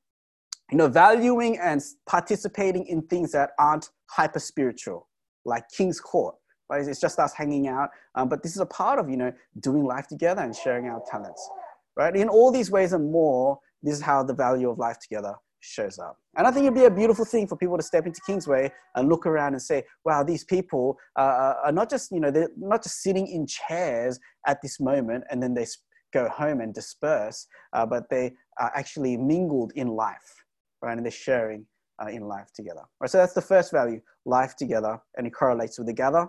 you 0.70 0.76
know, 0.76 0.86
valuing 0.86 1.58
and 1.58 1.82
participating 2.06 2.86
in 2.86 3.02
things 3.02 3.32
that 3.32 3.50
aren't 3.58 3.88
hyper 4.10 4.38
spiritual, 4.38 5.08
like 5.44 5.64
King's 5.76 6.00
Court, 6.00 6.34
right? 6.70 6.86
It's 6.86 7.00
just 7.00 7.18
us 7.18 7.32
hanging 7.34 7.68
out. 7.68 7.90
Um, 8.14 8.28
but 8.28 8.42
this 8.42 8.52
is 8.52 8.60
a 8.60 8.66
part 8.66 8.98
of, 8.98 9.08
you 9.08 9.16
know, 9.16 9.32
doing 9.60 9.84
life 9.84 10.06
together 10.08 10.42
and 10.42 10.54
sharing 10.54 10.86
our 10.86 11.02
talents, 11.10 11.48
right? 11.96 12.14
In 12.14 12.28
all 12.28 12.50
these 12.50 12.70
ways 12.70 12.92
and 12.92 13.10
more, 13.10 13.58
this 13.82 13.94
is 13.94 14.02
how 14.02 14.22
the 14.22 14.34
value 14.34 14.70
of 14.70 14.78
life 14.78 14.98
together 14.98 15.34
shows 15.60 15.98
up. 15.98 16.16
And 16.36 16.46
I 16.46 16.50
think 16.50 16.64
it'd 16.64 16.74
be 16.74 16.84
a 16.84 16.90
beautiful 16.90 17.24
thing 17.24 17.46
for 17.46 17.56
people 17.56 17.76
to 17.76 17.82
step 17.82 18.06
into 18.06 18.20
Kingsway 18.26 18.70
and 18.94 19.08
look 19.08 19.26
around 19.26 19.54
and 19.54 19.62
say, 19.62 19.84
wow, 20.04 20.22
these 20.22 20.44
people 20.44 20.96
uh, 21.16 21.54
are 21.64 21.72
not 21.72 21.90
just, 21.90 22.10
you 22.12 22.20
know, 22.20 22.30
they're 22.30 22.50
not 22.56 22.82
just 22.82 23.02
sitting 23.02 23.26
in 23.26 23.46
chairs 23.46 24.18
at 24.46 24.62
this 24.62 24.78
moment 24.78 25.24
and 25.30 25.42
then 25.42 25.54
they 25.54 25.66
go 26.12 26.28
home 26.28 26.60
and 26.60 26.74
disperse, 26.74 27.46
uh, 27.72 27.84
but 27.84 28.04
they 28.08 28.32
are 28.58 28.72
actually 28.74 29.16
mingled 29.16 29.72
in 29.74 29.88
life, 29.88 30.44
right? 30.82 30.96
And 30.96 31.04
they're 31.04 31.10
sharing 31.10 31.66
uh, 32.02 32.06
in 32.06 32.22
life 32.22 32.52
together. 32.54 32.82
Right, 33.00 33.10
so 33.10 33.18
that's 33.18 33.34
the 33.34 33.42
first 33.42 33.72
value, 33.72 34.00
life 34.24 34.56
together, 34.56 35.00
and 35.16 35.26
it 35.26 35.30
correlates 35.30 35.78
with 35.78 35.86
the 35.86 35.92
gather. 35.92 36.28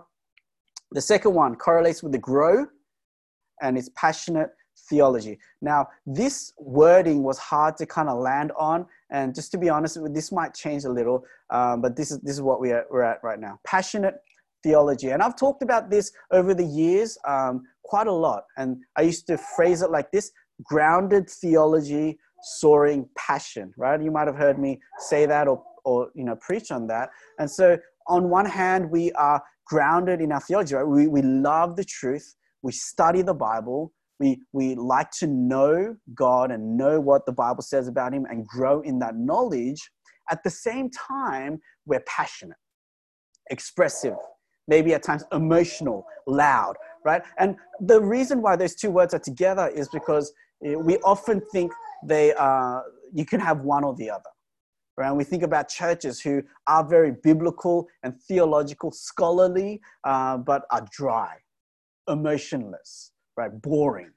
The 0.92 1.00
second 1.00 1.34
one 1.34 1.54
correlates 1.54 2.02
with 2.02 2.12
the 2.12 2.18
grow, 2.18 2.66
and 3.62 3.78
it's 3.78 3.90
passionate 3.96 4.50
theology. 4.88 5.38
Now, 5.60 5.88
this 6.06 6.52
wording 6.58 7.22
was 7.22 7.38
hard 7.38 7.76
to 7.78 7.86
kind 7.86 8.08
of 8.08 8.18
land 8.18 8.52
on, 8.58 8.86
and 9.10 9.34
just 9.34 9.50
to 9.52 9.58
be 9.58 9.68
honest, 9.68 9.98
this 10.12 10.32
might 10.32 10.54
change 10.54 10.84
a 10.84 10.90
little, 10.90 11.24
um, 11.50 11.80
but 11.80 11.96
this 11.96 12.10
is 12.10 12.20
this 12.20 12.34
is 12.34 12.42
what 12.42 12.60
we 12.60 12.72
are, 12.72 12.86
we're 12.90 13.02
at 13.02 13.22
right 13.22 13.38
now. 13.38 13.58
Passionate 13.66 14.16
theology, 14.62 15.10
and 15.10 15.22
I've 15.22 15.36
talked 15.36 15.62
about 15.62 15.90
this 15.90 16.12
over 16.32 16.54
the 16.54 16.64
years 16.64 17.18
um, 17.26 17.62
quite 17.84 18.06
a 18.06 18.12
lot, 18.12 18.44
and 18.56 18.78
I 18.96 19.02
used 19.02 19.26
to 19.28 19.38
phrase 19.38 19.82
it 19.82 19.90
like 19.90 20.10
this: 20.10 20.32
grounded 20.62 21.28
theology, 21.28 22.18
soaring 22.42 23.08
passion. 23.16 23.72
Right? 23.76 24.00
You 24.02 24.10
might 24.10 24.26
have 24.26 24.36
heard 24.36 24.58
me 24.58 24.80
say 24.98 25.26
that 25.26 25.48
or 25.48 25.62
or 25.84 26.10
you 26.14 26.24
know 26.24 26.36
preach 26.36 26.70
on 26.70 26.86
that, 26.88 27.10
and 27.38 27.50
so 27.50 27.78
on 28.08 28.28
one 28.28 28.46
hand, 28.46 28.90
we 28.90 29.12
are 29.12 29.42
grounded 29.66 30.20
in 30.20 30.32
our 30.32 30.40
theology. 30.40 30.74
Right? 30.74 30.86
We 30.86 31.06
we 31.06 31.22
love 31.22 31.76
the 31.76 31.84
truth. 31.84 32.34
We 32.62 32.72
study 32.72 33.22
the 33.22 33.34
Bible 33.34 33.92
we, 34.20 34.42
we 34.52 34.74
like 34.74 35.10
to 35.12 35.26
know 35.26 35.96
God 36.14 36.52
and 36.52 36.76
know 36.76 37.00
what 37.00 37.24
the 37.24 37.32
Bible 37.32 37.62
says 37.62 37.88
about 37.88 38.12
Him 38.12 38.26
and 38.26 38.46
grow 38.46 38.82
in 38.82 38.98
that 39.00 39.16
knowledge. 39.16 39.90
At 40.30 40.44
the 40.44 40.50
same 40.50 40.90
time, 40.90 41.58
we're 41.86 42.04
passionate, 42.06 42.58
expressive, 43.50 44.16
maybe 44.68 44.92
at 44.92 45.02
times 45.02 45.24
emotional, 45.32 46.04
loud, 46.26 46.76
right? 47.04 47.22
And 47.38 47.56
the 47.80 48.00
reason 48.00 48.42
why 48.42 48.56
those 48.56 48.74
two 48.74 48.90
words 48.90 49.14
are 49.14 49.18
together 49.18 49.68
is 49.68 49.88
because 49.88 50.32
we 50.60 50.98
often 50.98 51.40
think 51.52 51.72
they 52.04 52.32
are, 52.34 52.84
you 53.12 53.24
can 53.24 53.40
have 53.40 53.60
one 53.60 53.84
or 53.84 53.94
the 53.94 54.10
other. 54.10 54.30
Right? 54.96 55.08
And 55.08 55.16
we 55.16 55.24
think 55.24 55.42
about 55.42 55.68
churches 55.68 56.20
who 56.20 56.42
are 56.66 56.86
very 56.86 57.12
biblical 57.12 57.88
and 58.02 58.20
theological, 58.20 58.90
scholarly, 58.92 59.80
uh, 60.04 60.36
but 60.36 60.64
are 60.70 60.86
dry, 60.90 61.36
emotionless, 62.06 63.12
right? 63.36 63.50
Boring, 63.62 64.10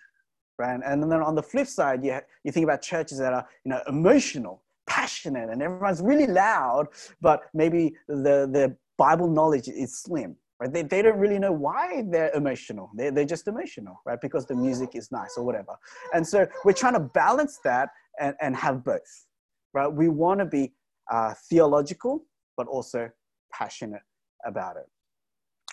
right? 0.59 0.81
And 0.85 1.01
then 1.03 1.21
on 1.21 1.35
the 1.35 1.43
flip 1.43 1.67
side, 1.67 2.03
you, 2.03 2.19
you 2.43 2.51
think 2.51 2.65
about 2.65 2.81
churches 2.81 3.19
that 3.19 3.31
are, 3.31 3.47
you 3.63 3.69
know, 3.69 3.81
emotional, 3.87 4.63
passionate, 4.85 5.49
and 5.49 5.61
everyone's 5.61 6.01
really 6.01 6.27
loud, 6.27 6.87
but 7.21 7.43
maybe 7.53 7.95
the, 8.09 8.49
the 8.51 8.75
Bible 8.97 9.29
knowledge 9.29 9.69
is 9.69 9.97
slim, 10.01 10.35
right? 10.63 10.71
They, 10.73 10.81
they 10.81 11.01
don't 11.01 11.17
really 11.17 11.39
know 11.39 11.51
why 11.51 12.05
they're 12.07 12.31
emotional. 12.33 12.89
They're, 12.95 13.11
they're 13.11 13.25
just 13.25 13.47
emotional, 13.47 14.01
right? 14.05 14.19
Because 14.21 14.45
the 14.45 14.55
music 14.55 14.91
is 14.93 15.11
nice 15.11 15.35
or 15.37 15.43
whatever. 15.43 15.75
And 16.13 16.25
so 16.25 16.47
we're 16.63 16.73
trying 16.73 16.93
to 16.93 17.01
balance 17.01 17.59
that 17.65 17.89
and, 18.19 18.33
and 18.41 18.55
have 18.55 18.83
both, 18.83 19.25
right? 19.73 19.91
We 19.91 20.07
want 20.07 20.39
to 20.39 20.45
be 20.45 20.73
uh, 21.11 21.33
theological, 21.49 22.23
but 22.55 22.67
also 22.67 23.09
passionate 23.51 24.03
about 24.45 24.77
it. 24.77 24.85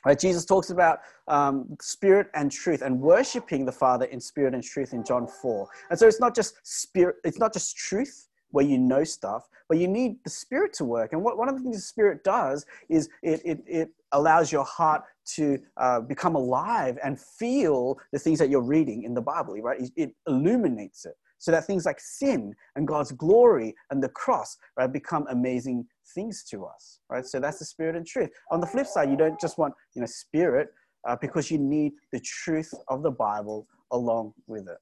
Right, 0.05 0.19
Jesus 0.19 0.47
talks 0.47 0.71
about 0.71 1.01
um, 1.29 1.77
spirit 1.79 2.29
and 2.35 2.51
truth 2.51 2.81
and 2.81 2.99
worshiping 2.99 3.67
the 3.67 3.73
Father 3.73 4.07
in 4.07 4.19
spirit 4.19 4.55
and 4.55 4.65
truth 4.65 4.95
in 4.95 5.05
John 5.05 5.27
4. 5.27 5.69
And 5.91 5.99
so 5.99 6.09
it's 6.09 6.19
not 6.19 6.35
just 6.35 6.55
spirit, 6.63 7.17
it's 7.23 7.39
not 7.39 7.53
just 7.53 7.77
truth 7.77 8.30
where 8.51 8.65
you 8.65 8.79
know 8.79 9.05
stuff, 9.05 9.49
but 9.69 9.79
you 9.79 9.89
need 9.89 10.17
the 10.25 10.31
spirit 10.31 10.73
to 10.75 10.85
work. 10.85 11.13
And 11.13 11.23
what, 11.23 11.39
one 11.39 11.49
of 11.49 11.57
the 11.57 11.63
things 11.63 11.77
the 11.77 11.83
spirit 11.83 12.25
does 12.25 12.67
is 12.89 13.09
it, 13.23 13.41
it, 13.45 13.63
it 13.67 13.91
allows 14.13 14.51
your 14.51 14.65
heart 14.65 15.03
to 15.37 15.59
uh, 15.77 16.01
become 16.01 16.35
alive 16.35 16.99
and 17.05 17.21
feel 17.21 17.99
the 18.13 18.19
things 18.19 18.39
that 18.39 18.51
you're 18.51 18.63
reading 18.63 19.05
in 19.05 19.15
the 19.15 19.21
Bible, 19.21 19.55
right? 19.61 19.81
It, 19.81 19.91
it 19.97 20.11
illuminates 20.27 21.05
it 21.05 21.15
so 21.39 21.51
that 21.51 21.67
things 21.67 21.87
like 21.87 21.99
sin 21.99 22.55
and 22.77 22.87
God's 22.87 23.13
glory 23.13 23.75
and 23.91 24.03
the 24.03 24.09
cross, 24.11 24.57
right, 24.77 24.93
become 24.93 25.27
amazing 25.31 25.87
things 26.15 26.45
to 26.51 26.67
us, 26.67 27.01
right? 27.09 27.25
So 27.25 27.41
that's 27.41 27.59
the 27.59 27.65
spirit 27.65 27.97
and 27.97 28.07
truth. 28.07 28.31
On 28.51 28.61
the 28.61 28.67
flip 28.67 28.87
side, 28.87 29.11
you 29.11 29.17
don't 29.17 29.41
just 29.41 29.57
want, 29.57 29.75
you 29.95 30.01
know, 30.01 30.07
spirit 30.07 30.69
uh, 31.09 31.17
because 31.21 31.51
you 31.51 31.59
need 31.59 31.93
the 32.13 32.21
truth 32.21 32.73
of 32.89 33.03
the 33.03 33.11
Bible 33.11 33.67
along 33.91 34.35
with 34.47 34.69
it. 34.69 34.79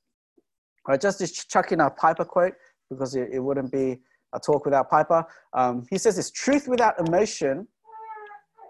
All 0.86 0.92
right, 0.94 1.00
just 1.00 1.18
to 1.18 1.28
chuck 1.28 1.70
in 1.70 1.80
a 1.80 1.90
Piper 1.90 2.24
quote 2.24 2.54
because 2.90 3.14
it, 3.14 3.28
it 3.32 3.40
wouldn't 3.40 3.72
be 3.72 3.98
a 4.34 4.40
talk 4.40 4.64
without 4.64 4.90
Piper. 4.90 5.24
Um, 5.54 5.86
he 5.90 5.98
says 5.98 6.16
this 6.16 6.30
truth 6.30 6.68
without 6.68 6.98
emotion 7.06 7.66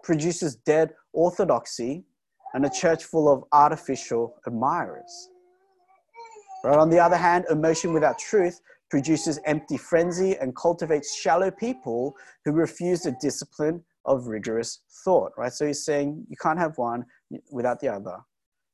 produces 0.02 0.56
dead 0.56 0.90
orthodoxy 1.12 2.04
and 2.54 2.64
a 2.64 2.70
church 2.70 3.04
full 3.04 3.30
of 3.30 3.44
artificial 3.52 4.37
admirers. 4.46 5.28
Right? 6.64 6.78
On 6.78 6.88
the 6.88 6.98
other 6.98 7.16
hand, 7.16 7.44
emotion 7.50 7.92
without 7.92 8.18
truth 8.18 8.60
produces 8.90 9.38
empty 9.44 9.76
frenzy 9.76 10.37
and 10.37 10.56
cultivates 10.56 11.14
shallow 11.14 11.50
people 11.50 12.14
who 12.44 12.52
refuse 12.52 13.02
the 13.02 13.14
discipline 13.20 13.82
of 14.06 14.26
rigorous 14.26 14.80
thought, 15.04 15.32
right? 15.37 15.52
So 15.52 15.66
he's 15.66 15.84
saying 15.84 16.25
you 16.28 16.37
can't 16.40 16.58
have 16.58 16.78
one 16.78 17.04
without 17.52 17.80
the 17.80 17.88
other. 17.88 18.16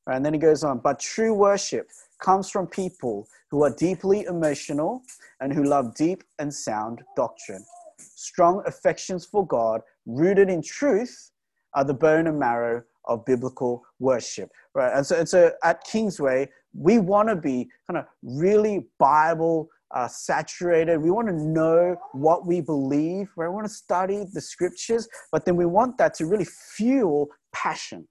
And 0.07 0.25
then 0.25 0.35
he 0.35 0.39
goes 0.39 0.65
on, 0.65 0.79
but 0.79 1.01
true 1.01 1.33
worship 1.33 1.89
comes 2.21 2.51
from 2.51 2.67
people 2.67 3.27
who 3.51 3.65
are 3.65 3.75
deeply 3.75 4.25
emotional 4.25 5.03
and 5.41 5.53
who 5.53 5.65
love 5.65 5.95
deep 5.95 6.25
and 6.39 6.53
sound 6.53 7.03
doctrine. 7.17 7.65
Strong 7.99 8.63
affections 8.67 9.25
for 9.25 9.47
God, 9.47 9.81
rooted 10.07 10.51
in 10.51 10.63
truth, 10.63 11.31
are 11.75 11.85
the 11.85 11.95
bone 11.95 12.27
and 12.27 12.39
marrow 12.39 12.83
of 13.07 13.25
biblical 13.25 13.83
worship. 13.99 14.51
Right? 14.75 14.93
And 14.95 15.07
so, 15.07 15.17
and 15.17 15.29
so 15.29 15.53
at 15.63 15.85
Kingsway, 15.85 16.51
we 16.73 16.99
want 16.99 17.29
to 17.29 17.37
be 17.37 17.69
kind 17.87 17.99
of 17.99 18.07
really 18.23 18.87
Bible 18.99 19.69
uh, 19.95 20.09
saturated. 20.09 20.99
We 20.99 21.11
want 21.11 21.29
to 21.29 21.35
know 21.35 21.97
what 22.13 22.47
we 22.47 22.61
believe. 22.61 23.31
Right? 23.37 23.49
We 23.49 23.55
want 23.55 23.67
to 23.67 23.73
study 23.73 24.25
the 24.33 24.41
scriptures, 24.41 25.09
but 25.31 25.45
then 25.45 25.57
we 25.57 25.67
want 25.67 25.99
that 25.99 26.15
to 26.15 26.27
really 26.27 26.47
fuel 26.77 27.29
passion. 27.53 28.09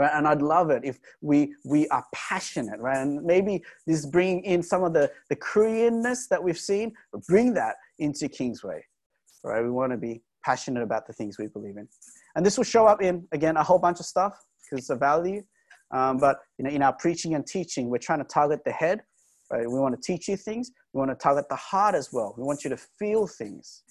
Right? 0.00 0.12
And 0.14 0.26
I'd 0.26 0.40
love 0.40 0.70
it 0.70 0.82
if 0.82 0.98
we 1.20 1.54
we 1.62 1.86
are 1.88 2.02
passionate, 2.14 2.80
right? 2.80 2.96
And 2.96 3.22
maybe 3.22 3.62
this 3.86 4.06
bringing 4.06 4.42
in 4.44 4.62
some 4.62 4.82
of 4.82 4.94
the 4.94 5.12
the 5.28 5.36
Koreanness 5.36 6.26
that 6.30 6.42
we've 6.42 6.58
seen, 6.58 6.94
bring 7.28 7.52
that 7.52 7.76
into 7.98 8.26
Kingsway. 8.26 8.82
Right? 9.44 9.62
We 9.62 9.70
want 9.70 9.92
to 9.92 9.98
be 9.98 10.22
passionate 10.42 10.82
about 10.82 11.06
the 11.06 11.12
things 11.12 11.36
we 11.38 11.48
believe 11.48 11.76
in, 11.76 11.86
and 12.34 12.46
this 12.46 12.56
will 12.56 12.64
show 12.64 12.86
up 12.86 13.02
in 13.02 13.28
again 13.32 13.58
a 13.58 13.62
whole 13.62 13.78
bunch 13.78 14.00
of 14.00 14.06
stuff 14.06 14.32
because 14.62 14.84
it's 14.84 14.90
a 14.90 14.96
value. 14.96 15.42
Um, 15.90 16.16
but 16.16 16.38
you 16.56 16.64
know, 16.64 16.70
in 16.70 16.82
our 16.82 16.94
preaching 16.94 17.34
and 17.34 17.46
teaching, 17.46 17.90
we're 17.90 17.98
trying 17.98 18.20
to 18.20 18.24
target 18.24 18.60
the 18.64 18.72
head. 18.72 19.02
Right? 19.50 19.70
We 19.70 19.78
want 19.78 19.94
to 19.94 20.00
teach 20.00 20.28
you 20.28 20.38
things. 20.38 20.70
We 20.94 20.98
want 20.98 21.10
to 21.10 21.14
target 21.16 21.44
the 21.50 21.56
heart 21.56 21.94
as 21.94 22.08
well. 22.10 22.34
We 22.38 22.44
want 22.44 22.64
you 22.64 22.70
to 22.70 22.78
feel 22.98 23.26
things. 23.26 23.82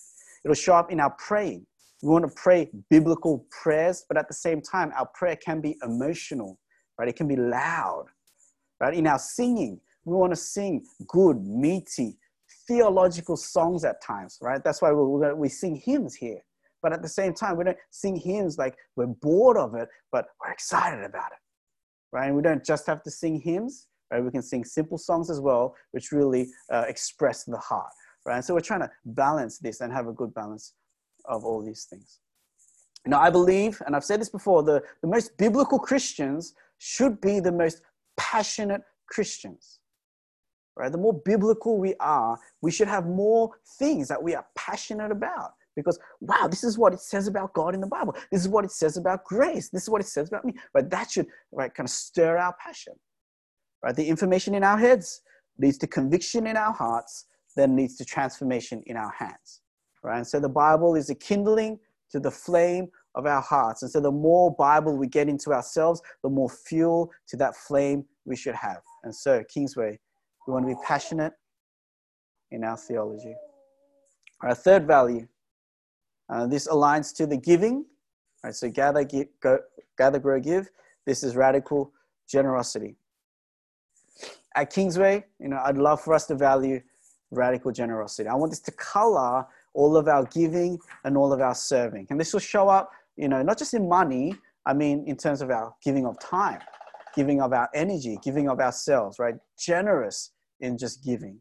It'll 0.43 0.55
show 0.55 0.73
up 0.73 0.91
in 0.91 0.99
our 0.99 1.13
praying. 1.19 1.67
We 2.01 2.09
want 2.09 2.27
to 2.27 2.33
pray 2.35 2.69
biblical 2.89 3.45
prayers, 3.51 4.05
but 4.07 4.17
at 4.17 4.27
the 4.27 4.33
same 4.33 4.61
time, 4.61 4.91
our 4.97 5.07
prayer 5.13 5.35
can 5.35 5.59
be 5.59 5.77
emotional, 5.83 6.57
right? 6.97 7.09
It 7.09 7.15
can 7.15 7.27
be 7.27 7.35
loud, 7.35 8.05
right? 8.79 8.93
In 8.93 9.05
our 9.05 9.19
singing, 9.19 9.81
we 10.05 10.15
want 10.15 10.31
to 10.31 10.37
sing 10.37 10.85
good, 11.07 11.45
meaty, 11.45 12.17
theological 12.67 13.35
songs 13.35 13.83
at 13.83 14.01
times, 14.01 14.37
right? 14.41 14.63
That's 14.63 14.81
why 14.81 14.91
we 14.93 15.33
we 15.33 15.49
sing 15.49 15.75
hymns 15.75 16.15
here. 16.15 16.39
But 16.81 16.93
at 16.93 17.01
the 17.01 17.09
same 17.09 17.33
time, 17.33 17.57
we 17.57 17.65
don't 17.65 17.77
sing 17.91 18.15
hymns 18.15 18.57
like 18.57 18.75
we're 18.95 19.07
bored 19.07 19.57
of 19.57 19.75
it, 19.75 19.89
but 20.11 20.27
we're 20.41 20.51
excited 20.51 21.03
about 21.03 21.31
it, 21.31 21.39
right? 22.13 22.27
And 22.27 22.35
we 22.35 22.41
don't 22.41 22.63
just 22.63 22.87
have 22.87 23.03
to 23.03 23.11
sing 23.11 23.41
hymns, 23.41 23.87
right? 24.11 24.23
We 24.23 24.31
can 24.31 24.41
sing 24.41 24.63
simple 24.63 24.97
songs 24.97 25.29
as 25.29 25.41
well, 25.41 25.75
which 25.91 26.13
really 26.13 26.49
uh, 26.71 26.85
express 26.87 27.43
the 27.43 27.57
heart, 27.57 27.91
right? 28.25 28.35
And 28.35 28.45
so 28.45 28.53
we're 28.53 28.61
trying 28.61 28.81
to 28.81 28.91
balance 29.03 29.59
this 29.59 29.81
and 29.81 29.91
have 29.91 30.07
a 30.07 30.13
good 30.13 30.33
balance 30.33 30.73
of 31.29 31.45
all 31.45 31.61
these 31.63 31.85
things. 31.85 32.19
Now, 33.05 33.21
I 33.21 33.29
believe, 33.29 33.81
and 33.85 33.95
I've 33.95 34.03
said 34.03 34.19
this 34.19 34.29
before, 34.29 34.63
the, 34.63 34.83
the 35.01 35.07
most 35.07 35.37
biblical 35.37 35.79
Christians 35.79 36.53
should 36.79 37.21
be 37.21 37.39
the 37.39 37.51
most 37.51 37.81
passionate 38.17 38.81
Christians. 39.07 39.79
Right? 40.75 40.91
The 40.91 40.97
more 40.97 41.13
biblical 41.13 41.77
we 41.77 41.95
are, 41.99 42.37
we 42.61 42.71
should 42.71 42.87
have 42.87 43.05
more 43.05 43.51
things 43.77 44.07
that 44.09 44.21
we 44.21 44.35
are 44.35 44.45
passionate 44.55 45.11
about. 45.11 45.53
Because, 45.75 45.97
wow, 46.19 46.47
this 46.49 46.63
is 46.63 46.77
what 46.77 46.93
it 46.93 46.99
says 46.99 47.27
about 47.27 47.53
God 47.53 47.73
in 47.73 47.79
the 47.79 47.87
Bible. 47.87 48.15
This 48.31 48.41
is 48.41 48.49
what 48.49 48.65
it 48.65 48.71
says 48.71 48.97
about 48.97 49.23
grace. 49.23 49.69
This 49.69 49.83
is 49.83 49.89
what 49.89 50.01
it 50.01 50.07
says 50.07 50.27
about 50.27 50.43
me. 50.43 50.53
Right? 50.73 50.89
That 50.89 51.11
should 51.11 51.27
right, 51.51 51.73
kind 51.73 51.87
of 51.87 51.91
stir 51.91 52.37
our 52.37 52.55
passion. 52.63 52.93
Right? 53.83 53.95
The 53.95 54.07
information 54.07 54.55
in 54.55 54.63
our 54.63 54.77
heads 54.77 55.21
leads 55.57 55.77
to 55.79 55.87
conviction 55.87 56.47
in 56.47 56.57
our 56.57 56.73
hearts, 56.73 57.25
then 57.55 57.75
leads 57.75 57.95
to 57.97 58.05
transformation 58.05 58.83
in 58.85 58.97
our 58.97 59.11
hands 59.11 59.61
right? 60.03 60.17
And 60.17 60.27
so 60.27 60.39
the 60.39 60.49
Bible 60.49 60.95
is 60.95 61.09
a 61.09 61.15
kindling 61.15 61.79
to 62.11 62.19
the 62.19 62.31
flame 62.31 62.89
of 63.15 63.25
our 63.25 63.41
hearts. 63.41 63.81
And 63.81 63.91
so 63.91 63.99
the 63.99 64.11
more 64.11 64.55
Bible 64.55 64.97
we 64.97 65.07
get 65.07 65.27
into 65.27 65.53
ourselves, 65.53 66.01
the 66.23 66.29
more 66.29 66.49
fuel 66.49 67.11
to 67.27 67.37
that 67.37 67.55
flame 67.55 68.05
we 68.25 68.35
should 68.35 68.55
have. 68.55 68.81
And 69.03 69.13
so, 69.13 69.43
Kingsway, 69.49 69.99
we 70.47 70.53
want 70.53 70.67
to 70.67 70.73
be 70.73 70.79
passionate 70.85 71.33
in 72.51 72.63
our 72.63 72.77
theology. 72.77 73.35
Our 74.41 74.55
third 74.55 74.87
value, 74.87 75.27
uh, 76.29 76.47
this 76.47 76.67
aligns 76.67 77.15
to 77.17 77.27
the 77.27 77.37
giving. 77.37 77.85
Right, 78.43 78.55
so 78.55 78.69
gather, 78.69 79.03
give, 79.03 79.27
go, 79.41 79.59
gather, 79.97 80.19
grow, 80.19 80.39
give. 80.39 80.69
This 81.05 81.23
is 81.23 81.35
radical 81.35 81.91
generosity. 82.29 82.95
At 84.55 84.71
Kingsway, 84.71 85.25
you 85.39 85.49
know, 85.49 85.59
I'd 85.63 85.77
love 85.77 86.01
for 86.01 86.13
us 86.13 86.25
to 86.27 86.35
value 86.35 86.81
radical 87.31 87.71
generosity. 87.71 88.29
I 88.29 88.35
want 88.35 88.51
this 88.51 88.61
to 88.61 88.71
color 88.71 89.45
all 89.73 89.97
of 89.97 90.07
our 90.07 90.25
giving 90.25 90.79
and 91.03 91.17
all 91.17 91.31
of 91.31 91.41
our 91.41 91.55
serving. 91.55 92.07
And 92.09 92.19
this 92.19 92.33
will 92.33 92.39
show 92.39 92.69
up, 92.69 92.91
you 93.15 93.27
know, 93.27 93.41
not 93.41 93.57
just 93.57 93.73
in 93.73 93.87
money, 93.87 94.35
I 94.65 94.73
mean, 94.73 95.03
in 95.07 95.15
terms 95.15 95.41
of 95.41 95.49
our 95.49 95.73
giving 95.83 96.05
of 96.05 96.19
time, 96.19 96.59
giving 97.15 97.41
of 97.41 97.53
our 97.53 97.69
energy, 97.73 98.17
giving 98.23 98.49
of 98.49 98.59
ourselves, 98.59 99.19
right? 99.19 99.35
Generous 99.57 100.31
in 100.59 100.77
just 100.77 101.03
giving 101.03 101.39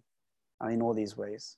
in 0.68 0.82
all 0.82 0.94
these 0.94 1.16
ways. 1.16 1.56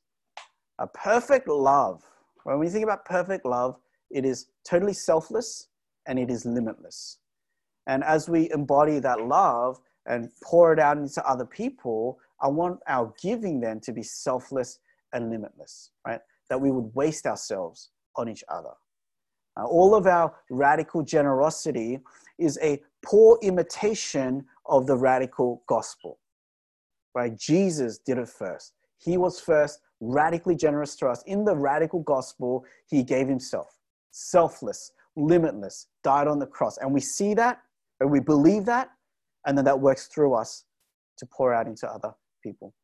A 0.79 0.87
perfect 0.87 1.49
love, 1.49 2.03
when 2.45 2.59
we 2.59 2.69
think 2.69 2.85
about 2.85 3.05
perfect 3.05 3.45
love, 3.45 3.77
it 4.11 4.25
is 4.25 4.47
totally 4.65 4.93
selfless 4.93 5.69
and 6.07 6.19
it 6.19 6.31
is 6.31 6.45
limitless. 6.45 7.19
And 7.87 8.03
as 8.05 8.29
we 8.29 8.51
embody 8.51 8.99
that 8.99 9.23
love 9.23 9.81
and 10.07 10.31
pour 10.43 10.73
it 10.73 10.79
out 10.79 10.97
into 10.97 11.25
other 11.29 11.45
people, 11.45 12.19
I 12.43 12.49
want 12.49 12.81
our 12.89 13.13
giving 13.21 13.61
then 13.61 13.81
to 13.81 13.93
be 13.93 14.03
selfless 14.03 14.79
and 15.13 15.31
limitless, 15.31 15.91
right? 16.07 16.21
That 16.51 16.61
we 16.61 16.71
would 16.71 16.95
waste 16.95 17.27
ourselves 17.27 17.91
on 18.17 18.29
each 18.29 18.45
other. 18.49 18.73
Uh, 19.57 19.65
all 19.65 19.95
of 19.95 20.07
our 20.07 20.35
radical 20.51 21.03
generosity 21.03 22.01
is 22.39 22.59
a 22.63 22.83
poor 23.03 23.39
imitation 23.43 24.45
of 24.67 24.87
the 24.87 24.97
radical 24.97 25.63
gospel. 25.67 26.19
Right? 27.15 27.37
Jesus 27.37 27.99
did 27.99 28.19
it 28.19 28.29
first. 28.29 28.75
He 28.99 29.17
was 29.17 29.41
first 29.41 29.81
radically 30.01 30.57
generous 30.57 30.97
to 30.97 31.09
us. 31.09 31.23
In 31.27 31.45
the 31.45 31.57
radical 31.57 32.01
gospel, 32.01 32.65
he 32.87 33.03
gave 33.03 33.29
himself, 33.29 33.79
selfless, 34.11 34.93
limitless, 35.17 35.87
died 36.05 36.29
on 36.29 36.39
the 36.39 36.47
cross. 36.47 36.79
And 36.79 36.93
we 36.93 37.01
see 37.01 37.35
that, 37.35 37.61
and 38.01 38.11
we 38.11 38.21
believe 38.21 38.65
that, 38.67 38.91
and 39.47 39.57
then 39.57 39.65
that 39.65 39.81
works 39.81 40.07
through 40.07 40.35
us 40.35 40.65
to 41.19 41.27
pour 41.27 41.53
out 41.55 41.67
into 41.67 41.89
other 41.89 42.15
people. 42.43 42.75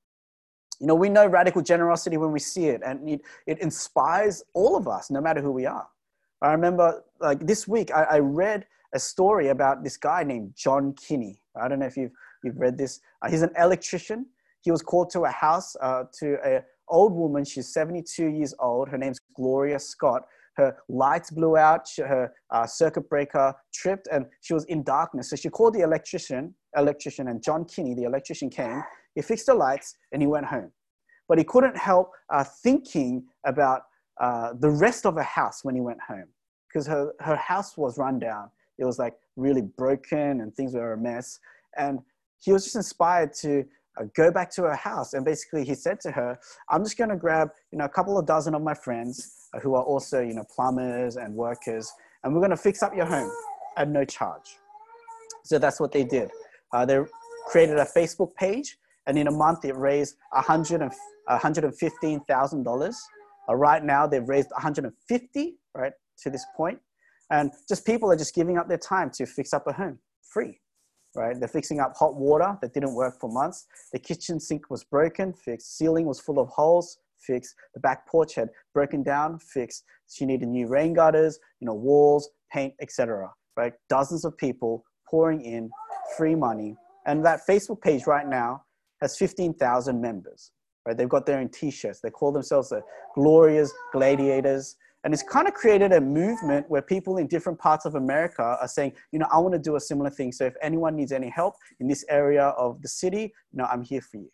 You 0.81 0.87
know, 0.87 0.95
we 0.95 1.09
know 1.09 1.27
radical 1.27 1.62
generosity 1.62 2.17
when 2.17 2.33
we 2.33 2.39
see 2.39 2.67
it, 2.67 2.83
and 2.85 3.09
it, 3.09 3.21
it 3.47 3.61
inspires 3.61 4.45
all 4.53 4.77
of 4.77 4.87
us, 4.89 5.11
no 5.11 5.21
matter 5.21 5.41
who 5.41 5.53
we 5.53 5.67
are. 5.67 5.87
I 6.43 6.53
remember, 6.53 7.03
like 7.21 7.47
this 7.47 7.67
week, 7.67 7.91
I, 7.95 8.03
I 8.03 8.19
read 8.19 8.67
a 8.95 8.99
story 8.99 9.49
about 9.49 9.83
this 9.83 9.97
guy 9.97 10.23
named 10.23 10.53
John 10.55 10.93
Kinney. 10.95 11.41
I 11.61 11.69
don't 11.69 11.79
know 11.79 11.87
if 11.87 11.97
you've, 11.97 12.12
you've 12.45 12.59
read 12.59 12.77
this. 12.77 13.01
Uh, 13.23 13.31
he's 13.31 13.43
an 13.43 13.53
electrician. 13.59 14.27
He 14.61 14.71
was 14.71 14.83
called 14.83 15.11
to 15.11 15.25
a 15.25 15.31
house 15.31 15.77
uh, 15.81 16.05
to 16.21 16.37
a 16.45 16.62
old 16.89 17.12
woman. 17.12 17.45
She's 17.45 17.73
72 17.73 18.27
years 18.27 18.55
old. 18.59 18.89
Her 18.89 18.99
name's 18.99 19.19
Gloria 19.35 19.79
Scott. 19.79 20.23
Her 20.57 20.77
lights 20.89 21.31
blew 21.31 21.57
out. 21.57 21.87
She, 21.87 22.03
her 22.03 22.33
uh, 22.51 22.67
circuit 22.67 23.09
breaker 23.09 23.55
tripped, 23.73 24.09
and 24.11 24.27
she 24.41 24.55
was 24.55 24.65
in 24.65 24.83
darkness. 24.83 25.31
So 25.31 25.37
she 25.37 25.49
called 25.49 25.75
the 25.75 25.81
electrician. 25.81 26.55
Electrician 26.77 27.29
and 27.29 27.43
John 27.43 27.65
Kinney, 27.65 27.95
the 27.95 28.05
electrician, 28.05 28.51
came 28.51 28.83
he 29.17 29.23
fixed 29.23 29.47
the 29.47 29.55
lights 29.55 29.97
and 30.13 30.23
he 30.23 30.29
went 30.29 30.47
home. 30.47 30.71
But 31.29 31.39
he 31.39 31.45
couldn't 31.45 31.77
help 31.77 32.13
uh, 32.31 32.45
thinking 32.45 33.25
about 33.45 33.83
uh, 34.21 34.53
the 34.61 34.71
rest 34.71 35.07
of 35.07 35.15
her 35.15 35.23
house 35.23 35.65
when 35.65 35.75
he 35.75 35.81
went 35.81 35.99
home 36.07 36.29
because 36.69 36.87
her, 36.87 37.13
her 37.21 37.35
house 37.35 37.77
was 37.77 37.99
run 37.99 38.21
down. 38.21 38.51
It 38.79 38.85
was 38.85 38.99
like 38.99 39.15
really 39.35 39.63
broken 39.63 40.41
and 40.41 40.55
things 40.55 40.75
were 40.75 40.93
a 40.93 40.99
mess. 40.99 41.41
And 41.77 41.99
he 42.39 42.53
was 42.53 42.65
just 42.65 42.77
inspired 42.77 43.33
to 43.41 43.65
uh, 43.99 44.05
go 44.15 44.31
back 44.31 44.51
to 44.53 44.63
her 44.65 44.77
house. 44.77 45.15
And 45.15 45.25
basically, 45.25 45.65
he 45.65 45.75
said 45.75 45.99
to 46.01 46.11
her, 46.11 46.39
I'm 46.69 46.85
just 46.85 46.99
going 46.99 47.11
to 47.11 47.17
grab 47.17 47.51
you 47.73 47.79
know, 47.79 47.87
a 47.87 47.89
couple 47.89 48.19
of 48.19 48.27
dozen 48.27 48.55
of 48.55 48.63
my 48.63 48.75
friends 48.75 49.49
uh, 49.55 49.61
who 49.61 49.75
are 49.75 49.83
also 49.83 50.21
you 50.21 50.35
know, 50.35 50.45
plumbers 50.55 51.17
and 51.17 51.35
workers, 51.35 51.91
and 52.23 52.35
we're 52.35 52.41
going 52.41 52.51
to 52.51 52.57
fix 52.57 52.83
up 52.83 52.95
your 52.95 53.07
home 53.07 53.33
at 53.79 53.89
no 53.89 54.05
charge. 54.05 54.59
So 55.45 55.59
that's 55.59 55.81
what 55.81 55.93
they 55.93 56.05
did. 56.05 56.31
Uh, 56.73 56.85
they 56.85 57.01
created 57.47 57.79
a 57.79 57.85
Facebook 57.85 58.35
page 58.35 58.77
and 59.07 59.19
in 59.19 59.29
a 59.29 59.33
month 59.33 59.64
it 59.64 59.77
raised 59.77 60.16
$115,000. 60.35 62.95
Uh, 63.49 63.55
right 63.55 63.85
now 63.85 64.07
they've 64.07 64.29
raised 64.29 64.51
150, 64.51 65.59
right, 65.75 65.92
to 66.19 66.31
this 66.31 66.45
point. 66.57 66.81
And 67.31 67.53
just 67.69 67.87
people 67.87 68.11
are 68.11 68.16
just 68.16 68.35
giving 68.35 68.59
up 68.59 68.69
their 68.69 68.79
time 68.79 69.11
to 69.11 69.27
fix 69.27 69.53
up 69.53 69.66
a 69.66 69.73
home 69.73 69.99
free, 70.23 70.61
right? 71.14 71.38
They're 71.38 71.49
fixing 71.49 71.81
up 71.81 71.97
hot 71.97 72.14
water 72.14 72.57
that 72.61 72.73
didn't 72.73 72.95
work 72.95 73.19
for 73.21 73.31
months. 73.31 73.66
The 73.92 73.99
kitchen 73.99 74.38
sink 74.38 74.71
was 74.71 74.85
broken, 74.85 75.33
fixed. 75.33 75.77
Ceiling 75.77 76.07
was 76.07 76.21
full 76.21 76.38
of 76.38 76.49
holes, 76.49 76.99
fixed. 77.19 77.55
The 77.75 77.81
back 77.81 78.07
porch 78.07 78.35
had 78.35 78.51
broken 78.75 79.03
down, 79.03 79.38
fixed. 79.38 79.85
She 80.09 80.25
needed 80.25 80.49
new 80.49 80.69
rain 80.69 80.95
gutters, 80.95 81.38
you 81.61 81.66
know, 81.66 81.75
walls, 81.75 82.31
paint, 82.53 82.75
etc. 82.81 83.31
Right? 83.57 83.73
Dozens 83.88 84.25
of 84.25 84.37
people 84.37 84.85
pouring 85.09 85.40
in 85.40 85.71
free 86.16 86.35
money. 86.35 86.77
And 87.07 87.25
that 87.25 87.40
Facebook 87.49 87.81
page 87.81 88.07
right 88.07 88.27
now 88.27 88.62
has 89.01 89.17
15,000 89.17 90.01
members. 90.01 90.53
Right? 90.87 90.97
They've 90.97 91.09
got 91.09 91.27
their 91.27 91.39
own 91.39 91.49
t-shirts. 91.49 92.01
They 92.01 92.11
call 92.11 92.33
themselves 92.33 92.69
the 92.69 92.83
Glorious 93.15 93.73
Gladiators. 93.93 94.77
And 95.05 95.13
it's 95.13 95.23
kind 95.23 95.47
of 95.47 95.55
created 95.55 95.93
a 95.93 96.01
movement 96.01 96.69
where 96.69 96.83
people 96.83 97.19
in 97.19 97.27
different 97.27 97.59
parts 97.59 97.85
of 97.85 97.95
America 97.95 98.43
are 98.43 98.69
saying, 98.69 98.93
you 99.13 99.19
know, 99.19 99.27
I 99.31 99.39
want 99.39 99.55
to 99.55 99.59
do 99.59 99.77
a 99.77 99.81
similar 99.81 100.11
thing. 100.11 100.33
So 100.33 100.45
if 100.45 100.55
anyone 100.63 100.97
needs 100.97 101.13
any 101.13 101.29
help 101.29 101.55
in 101.81 101.89
this 101.89 102.05
area 102.09 102.47
of 102.47 102.83
the 102.83 102.89
city, 102.89 103.33
you 103.53 103.59
know, 103.59 103.65
I'm 103.65 103.83
here 103.83 104.01
for 104.01 104.17
you. 104.17 104.29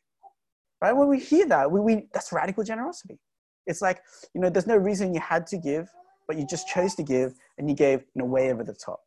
Right? 0.80 0.92
When 0.92 1.08
we 1.08 1.20
hear 1.20 1.46
that, 1.46 1.70
we, 1.70 1.80
we 1.80 2.08
that's 2.12 2.32
radical 2.32 2.64
generosity. 2.64 3.18
It's 3.66 3.80
like, 3.82 4.02
you 4.34 4.40
know, 4.40 4.50
there's 4.50 4.66
no 4.66 4.76
reason 4.76 5.14
you 5.14 5.20
had 5.20 5.46
to 5.48 5.56
give, 5.56 5.88
but 6.26 6.36
you 6.36 6.46
just 6.46 6.66
chose 6.68 6.94
to 6.96 7.02
give 7.02 7.34
and 7.58 7.68
you 7.68 7.76
gave, 7.76 8.00
you 8.00 8.22
know, 8.22 8.24
way 8.24 8.50
over 8.52 8.64
the 8.64 8.74
top. 8.74 9.00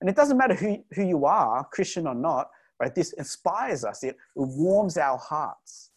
And 0.00 0.08
it 0.08 0.16
doesn't 0.16 0.36
matter 0.36 0.54
who, 0.54 0.78
who 0.94 1.04
you 1.04 1.26
are, 1.26 1.64
Christian 1.72 2.06
or 2.06 2.14
not, 2.14 2.48
right? 2.80 2.94
This 2.94 3.12
inspires 3.14 3.84
us, 3.84 4.02
it 4.02 4.16
warms 4.34 4.96
our 4.96 5.18
hearts. 5.18 5.90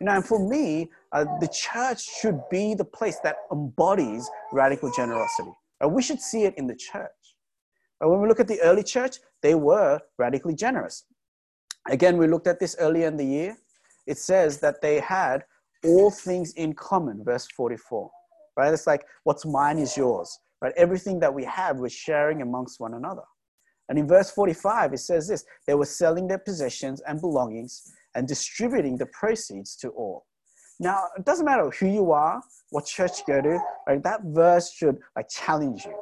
You 0.00 0.06
know, 0.06 0.16
and 0.16 0.24
for 0.24 0.48
me, 0.48 0.90
uh, 1.12 1.24
the 1.40 1.46
church 1.46 2.02
should 2.20 2.40
be 2.50 2.74
the 2.74 2.84
place 2.84 3.18
that 3.20 3.36
embodies 3.52 4.28
radical 4.52 4.90
generosity. 4.90 5.52
Uh, 5.82 5.88
we 5.88 6.02
should 6.02 6.20
see 6.20 6.42
it 6.42 6.54
in 6.56 6.66
the 6.66 6.74
church. 6.74 7.10
Uh, 8.02 8.08
when 8.08 8.20
we 8.20 8.28
look 8.28 8.40
at 8.40 8.48
the 8.48 8.60
early 8.62 8.82
church, 8.82 9.18
they 9.42 9.54
were 9.54 10.00
radically 10.18 10.54
generous. 10.54 11.04
Again, 11.88 12.16
we 12.16 12.26
looked 12.26 12.46
at 12.46 12.58
this 12.58 12.76
earlier 12.78 13.06
in 13.06 13.16
the 13.16 13.24
year. 13.24 13.56
It 14.06 14.18
says 14.18 14.58
that 14.60 14.80
they 14.82 15.00
had 15.00 15.44
all 15.84 16.10
things 16.10 16.52
in 16.54 16.74
common, 16.74 17.24
verse 17.24 17.46
44. 17.56 18.10
Right? 18.56 18.72
It's 18.72 18.86
like 18.86 19.04
what's 19.24 19.46
mine 19.46 19.78
is 19.78 19.96
yours. 19.96 20.38
Right? 20.60 20.72
Everything 20.76 21.18
that 21.20 21.32
we 21.32 21.44
have, 21.44 21.78
we're 21.78 21.88
sharing 21.88 22.42
amongst 22.42 22.80
one 22.80 22.94
another. 22.94 23.22
And 23.92 23.98
in 23.98 24.08
verse 24.08 24.30
45, 24.30 24.94
it 24.94 25.00
says 25.00 25.28
this 25.28 25.44
they 25.66 25.74
were 25.74 25.84
selling 25.84 26.26
their 26.26 26.38
possessions 26.38 27.02
and 27.06 27.20
belongings 27.20 27.92
and 28.14 28.26
distributing 28.26 28.96
the 28.96 29.04
proceeds 29.04 29.76
to 29.76 29.90
all. 29.90 30.24
Now, 30.80 31.08
it 31.18 31.26
doesn't 31.26 31.44
matter 31.44 31.68
who 31.68 31.88
you 31.88 32.10
are, 32.10 32.40
what 32.70 32.86
church 32.86 33.18
you 33.18 33.34
go 33.34 33.42
to, 33.42 33.58
right? 33.86 34.02
That 34.02 34.22
verse 34.24 34.72
should 34.72 34.96
like 35.14 35.28
challenge 35.28 35.84
you. 35.84 35.94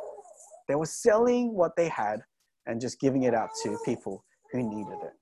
They 0.68 0.76
were 0.76 0.86
selling 0.86 1.52
what 1.52 1.74
they 1.74 1.88
had 1.88 2.22
and 2.64 2.80
just 2.80 3.00
giving 3.00 3.24
it 3.24 3.34
out 3.34 3.50
to 3.64 3.76
people 3.84 4.24
who 4.52 4.62
needed 4.62 4.98
it. 5.02 5.12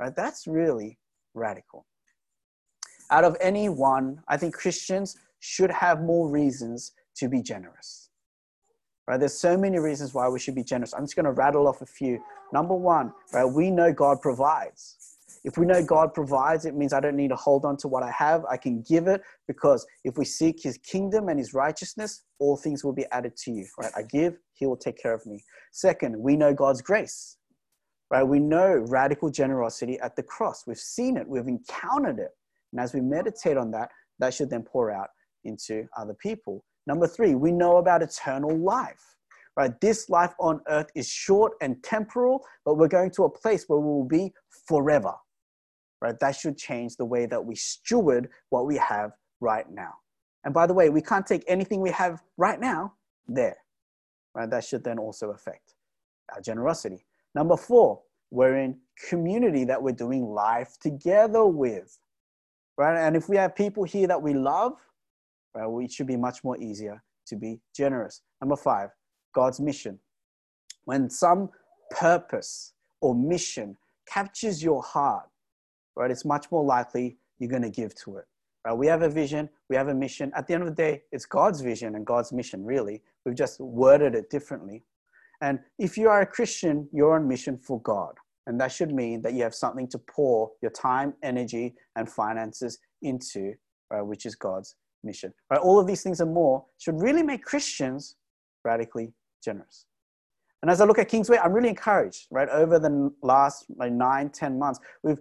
Right? 0.00 0.16
That's 0.16 0.46
really 0.46 0.98
radical. 1.34 1.84
Out 3.10 3.24
of 3.24 3.36
any 3.38 3.68
one, 3.68 4.22
I 4.28 4.38
think 4.38 4.54
Christians 4.54 5.18
should 5.40 5.70
have 5.70 6.00
more 6.00 6.30
reasons 6.30 6.92
to 7.16 7.28
be 7.28 7.42
generous. 7.42 8.08
Right? 9.06 9.20
There's 9.20 9.38
so 9.38 9.56
many 9.56 9.78
reasons 9.78 10.14
why 10.14 10.28
we 10.28 10.38
should 10.38 10.54
be 10.54 10.64
generous. 10.64 10.94
I'm 10.94 11.04
just 11.04 11.16
going 11.16 11.26
to 11.26 11.32
rattle 11.32 11.68
off 11.68 11.82
a 11.82 11.86
few. 11.86 12.22
Number 12.52 12.74
one, 12.74 13.12
right? 13.32 13.44
We 13.44 13.70
know 13.70 13.92
God 13.92 14.20
provides. 14.22 14.96
If 15.44 15.58
we 15.58 15.66
know 15.66 15.84
God 15.84 16.14
provides, 16.14 16.64
it 16.64 16.74
means 16.74 16.94
I 16.94 17.00
don't 17.00 17.16
need 17.16 17.28
to 17.28 17.36
hold 17.36 17.66
on 17.66 17.76
to 17.78 17.88
what 17.88 18.02
I 18.02 18.10
have. 18.10 18.46
I 18.46 18.56
can 18.56 18.80
give 18.80 19.08
it 19.08 19.20
because 19.46 19.86
if 20.02 20.16
we 20.16 20.24
seek 20.24 20.62
his 20.62 20.78
kingdom 20.78 21.28
and 21.28 21.38
his 21.38 21.52
righteousness, 21.52 22.22
all 22.38 22.56
things 22.56 22.82
will 22.82 22.94
be 22.94 23.04
added 23.12 23.36
to 23.38 23.50
you. 23.50 23.66
Right? 23.78 23.92
I 23.94 24.02
give, 24.02 24.38
he 24.54 24.64
will 24.64 24.76
take 24.76 24.96
care 24.96 25.12
of 25.12 25.26
me. 25.26 25.44
Second, 25.72 26.18
we 26.18 26.36
know 26.36 26.54
God's 26.54 26.80
grace. 26.80 27.36
Right? 28.10 28.22
We 28.22 28.38
know 28.38 28.86
radical 28.88 29.30
generosity 29.30 29.98
at 30.00 30.16
the 30.16 30.22
cross. 30.22 30.64
We've 30.66 30.78
seen 30.78 31.18
it, 31.18 31.28
we've 31.28 31.46
encountered 31.46 32.20
it. 32.20 32.30
And 32.72 32.80
as 32.80 32.94
we 32.94 33.02
meditate 33.02 33.58
on 33.58 33.70
that, 33.72 33.90
that 34.20 34.32
should 34.32 34.48
then 34.48 34.62
pour 34.62 34.90
out 34.90 35.08
into 35.44 35.86
other 35.96 36.14
people. 36.14 36.64
Number 36.86 37.06
three, 37.06 37.34
we 37.34 37.52
know 37.52 37.78
about 37.78 38.02
eternal 38.02 38.56
life. 38.56 39.16
Right? 39.56 39.80
This 39.80 40.10
life 40.10 40.34
on 40.40 40.60
earth 40.68 40.90
is 40.96 41.08
short 41.08 41.52
and 41.60 41.80
temporal, 41.84 42.44
but 42.64 42.74
we're 42.74 42.88
going 42.88 43.12
to 43.12 43.22
a 43.22 43.30
place 43.30 43.64
where 43.68 43.78
we 43.78 43.86
will 43.86 44.04
be 44.04 44.32
forever 44.66 45.14
right? 46.04 46.20
That 46.20 46.36
should 46.36 46.58
change 46.58 46.96
the 46.96 47.04
way 47.06 47.24
that 47.24 47.42
we 47.42 47.54
steward 47.54 48.28
what 48.50 48.66
we 48.66 48.76
have 48.76 49.12
right 49.40 49.64
now. 49.70 49.94
And 50.44 50.52
by 50.52 50.66
the 50.66 50.74
way, 50.74 50.90
we 50.90 51.00
can't 51.00 51.26
take 51.26 51.42
anything 51.48 51.80
we 51.80 51.90
have 51.92 52.22
right 52.36 52.60
now 52.60 52.92
there, 53.26 53.56
right? 54.34 54.50
That 54.50 54.64
should 54.64 54.84
then 54.84 54.98
also 54.98 55.30
affect 55.30 55.74
our 56.34 56.42
generosity. 56.42 57.06
Number 57.34 57.56
four, 57.56 58.02
we're 58.30 58.58
in 58.58 58.76
community 59.08 59.64
that 59.64 59.82
we're 59.82 59.92
doing 59.92 60.26
life 60.26 60.76
together 60.78 61.46
with, 61.46 61.98
right? 62.76 62.98
And 62.98 63.16
if 63.16 63.30
we 63.30 63.38
have 63.38 63.56
people 63.56 63.84
here 63.84 64.06
that 64.06 64.20
we 64.20 64.34
love, 64.34 64.74
well, 65.54 65.78
it 65.80 65.92
should 65.92 66.06
be 66.06 66.16
much 66.16 66.42
more 66.44 66.58
easier 66.58 67.02
to 67.26 67.36
be 67.36 67.60
generous. 67.74 68.22
Number 68.40 68.56
five, 68.56 68.90
God's 69.34 69.60
mission. 69.60 69.98
When 70.84 71.08
some 71.08 71.50
purpose 71.90 72.74
or 73.00 73.14
mission 73.14 73.76
captures 74.08 74.62
your 74.62 74.82
heart, 74.82 75.28
right, 75.96 76.10
it's 76.10 76.24
much 76.24 76.50
more 76.50 76.64
likely 76.64 77.16
you're 77.38 77.50
going 77.50 77.62
to 77.62 77.70
give 77.70 77.94
to 77.96 78.18
it. 78.18 78.26
Right? 78.66 78.76
We 78.76 78.86
have 78.86 79.02
a 79.02 79.08
vision, 79.08 79.48
we 79.68 79.76
have 79.76 79.88
a 79.88 79.94
mission. 79.94 80.32
At 80.36 80.46
the 80.46 80.54
end 80.54 80.62
of 80.62 80.68
the 80.68 80.74
day, 80.74 81.02
it's 81.12 81.26
God's 81.26 81.60
vision 81.60 81.94
and 81.94 82.04
God's 82.06 82.32
mission, 82.32 82.64
really. 82.64 83.02
We've 83.24 83.34
just 83.34 83.60
worded 83.60 84.14
it 84.14 84.30
differently. 84.30 84.82
And 85.40 85.58
if 85.78 85.96
you 85.96 86.08
are 86.08 86.22
a 86.22 86.26
Christian, 86.26 86.88
you're 86.92 87.14
on 87.14 87.28
mission 87.28 87.58
for 87.58 87.80
God. 87.82 88.14
And 88.46 88.60
that 88.60 88.72
should 88.72 88.94
mean 88.94 89.22
that 89.22 89.32
you 89.32 89.42
have 89.42 89.54
something 89.54 89.88
to 89.88 89.98
pour 89.98 90.50
your 90.62 90.70
time, 90.70 91.14
energy, 91.22 91.74
and 91.96 92.08
finances 92.08 92.78
into, 93.02 93.54
right, 93.90 94.02
which 94.02 94.26
is 94.26 94.34
God's 94.34 94.76
mission. 95.04 95.32
Right? 95.50 95.60
All 95.60 95.78
of 95.78 95.86
these 95.86 96.02
things 96.02 96.20
and 96.20 96.32
more 96.32 96.64
should 96.78 97.00
really 97.00 97.22
make 97.22 97.44
Christians 97.44 98.16
radically 98.64 99.12
generous. 99.42 99.86
And 100.62 100.70
as 100.70 100.80
I 100.80 100.86
look 100.86 100.98
at 100.98 101.08
Kingsway, 101.08 101.36
I'm 101.36 101.52
really 101.52 101.68
encouraged, 101.68 102.26
right? 102.30 102.48
Over 102.48 102.78
the 102.78 103.12
last 103.22 103.66
like 103.76 103.92
nine, 103.92 104.30
ten 104.30 104.58
months, 104.58 104.80
we've 105.02 105.18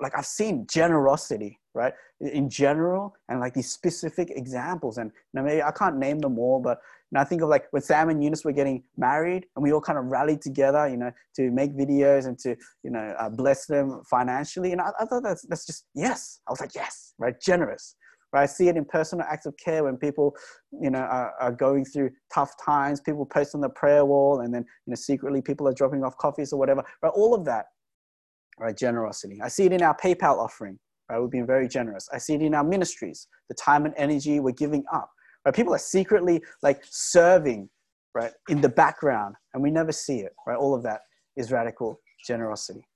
like 0.00 0.16
I've 0.16 0.24
seen 0.24 0.66
generosity, 0.66 1.60
right? 1.74 1.92
In 2.20 2.48
general, 2.48 3.14
and 3.28 3.38
like 3.38 3.52
these 3.52 3.70
specific 3.70 4.30
examples. 4.30 4.96
And 4.96 5.12
you 5.34 5.42
maybe 5.42 5.62
I 5.62 5.70
can't 5.70 5.98
name 5.98 6.20
them 6.20 6.38
all, 6.38 6.60
but 6.60 6.78
I 7.14 7.24
think 7.24 7.42
of 7.42 7.48
like 7.48 7.66
when 7.70 7.82
Sam 7.82 8.08
and 8.08 8.22
Eunice 8.22 8.44
were 8.44 8.52
getting 8.52 8.82
married, 8.96 9.46
and 9.54 9.62
we 9.62 9.72
all 9.72 9.80
kind 9.80 9.98
of 9.98 10.06
rallied 10.06 10.40
together, 10.40 10.88
you 10.88 10.96
know, 10.96 11.12
to 11.36 11.50
make 11.50 11.76
videos 11.76 12.26
and 12.26 12.38
to 12.40 12.56
you 12.82 12.90
know 12.90 13.14
uh, 13.18 13.28
bless 13.28 13.66
them 13.66 14.02
financially. 14.08 14.72
And 14.72 14.80
I, 14.80 14.90
I 14.98 15.04
thought 15.04 15.22
that's 15.22 15.42
that's 15.42 15.66
just 15.66 15.84
yes. 15.94 16.40
I 16.48 16.52
was 16.52 16.60
like 16.60 16.74
yes, 16.74 17.14
right? 17.18 17.38
Generous. 17.40 17.96
Right? 18.36 18.42
I 18.42 18.46
see 18.46 18.68
it 18.68 18.76
in 18.76 18.84
personal 18.84 19.26
acts 19.28 19.46
of 19.46 19.56
care 19.56 19.84
when 19.84 19.96
people, 19.96 20.34
you 20.80 20.90
know, 20.90 21.00
are, 21.00 21.32
are, 21.40 21.52
going 21.52 21.84
through 21.84 22.10
tough 22.32 22.52
times. 22.64 23.00
People 23.00 23.24
post 23.26 23.54
on 23.54 23.60
the 23.60 23.68
prayer 23.68 24.04
wall, 24.04 24.40
and 24.40 24.54
then 24.54 24.62
you 24.86 24.90
know, 24.90 24.94
secretly 24.94 25.40
people 25.40 25.66
are 25.66 25.72
dropping 25.72 26.04
off 26.04 26.16
coffees 26.18 26.52
or 26.52 26.58
whatever. 26.58 26.84
Right? 27.02 27.12
All 27.14 27.34
of 27.34 27.44
that 27.46 27.66
right? 28.58 28.76
Generosity. 28.76 29.40
I 29.42 29.48
see 29.48 29.64
it 29.64 29.72
in 29.72 29.82
our 29.82 29.96
PayPal 29.96 30.38
offering, 30.38 30.78
right? 31.10 31.20
We've 31.20 31.30
been 31.30 31.46
very 31.46 31.68
generous. 31.68 32.08
I 32.12 32.18
see 32.18 32.34
it 32.34 32.42
in 32.42 32.54
our 32.54 32.64
ministries, 32.64 33.28
the 33.48 33.54
time 33.54 33.84
and 33.86 33.94
energy 33.96 34.40
we're 34.40 34.52
giving 34.52 34.84
up, 34.92 35.10
right? 35.44 35.54
People 35.54 35.74
are 35.74 35.78
secretly 35.78 36.42
like 36.62 36.82
serving, 36.88 37.68
right, 38.14 38.32
in 38.48 38.60
the 38.60 38.68
background, 38.68 39.36
and 39.54 39.62
we 39.62 39.70
never 39.70 39.92
see 39.92 40.20
it, 40.20 40.32
right? 40.46 40.56
All 40.56 40.74
of 40.74 40.82
that 40.84 41.00
is 41.36 41.52
radical 41.52 42.00
generosity. 42.26 42.86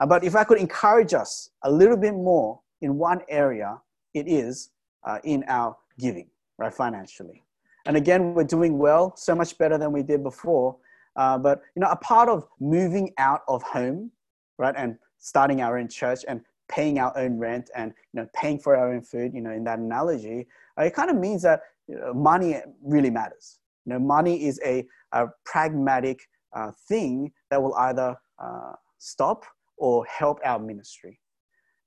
Uh, 0.00 0.06
but 0.06 0.22
if 0.22 0.36
I 0.36 0.44
could 0.44 0.58
encourage 0.58 1.14
us 1.14 1.50
a 1.64 1.70
little 1.70 1.96
bit 1.96 2.14
more 2.14 2.60
in 2.82 2.96
one 2.96 3.20
area, 3.28 3.80
it 4.14 4.28
is 4.28 4.70
uh, 5.04 5.18
in 5.24 5.44
our 5.48 5.76
giving, 5.98 6.28
right, 6.58 6.72
financially. 6.72 7.44
And 7.86 7.96
again, 7.96 8.34
we're 8.34 8.44
doing 8.44 8.78
well, 8.78 9.14
so 9.16 9.34
much 9.34 9.56
better 9.58 9.78
than 9.78 9.92
we 9.92 10.02
did 10.02 10.22
before. 10.22 10.76
Uh, 11.16 11.38
but 11.38 11.62
you 11.74 11.80
know, 11.80 11.88
a 11.88 11.96
part 11.96 12.28
of 12.28 12.46
moving 12.60 13.12
out 13.18 13.42
of 13.48 13.62
home, 13.62 14.10
right, 14.58 14.74
and 14.76 14.98
starting 15.18 15.60
our 15.60 15.78
own 15.78 15.88
church 15.88 16.24
and 16.28 16.40
paying 16.68 16.98
our 16.98 17.16
own 17.16 17.38
rent 17.38 17.70
and 17.74 17.92
you 18.12 18.20
know 18.20 18.28
paying 18.34 18.58
for 18.58 18.76
our 18.76 18.92
own 18.92 19.02
food 19.02 19.32
you 19.34 19.40
know 19.40 19.50
in 19.50 19.64
that 19.64 19.78
analogy 19.78 20.46
uh, 20.78 20.84
it 20.84 20.94
kind 20.94 21.10
of 21.10 21.16
means 21.16 21.42
that 21.42 21.60
you 21.88 21.96
know, 21.96 22.12
money 22.12 22.60
really 22.82 23.10
matters 23.10 23.58
you 23.84 23.92
know 23.92 23.98
money 23.98 24.44
is 24.44 24.60
a, 24.64 24.86
a 25.12 25.26
pragmatic 25.44 26.20
uh, 26.54 26.70
thing 26.88 27.32
that 27.50 27.60
will 27.60 27.74
either 27.74 28.16
uh, 28.38 28.72
stop 28.98 29.44
or 29.76 30.04
help 30.06 30.38
our 30.44 30.58
ministry 30.58 31.18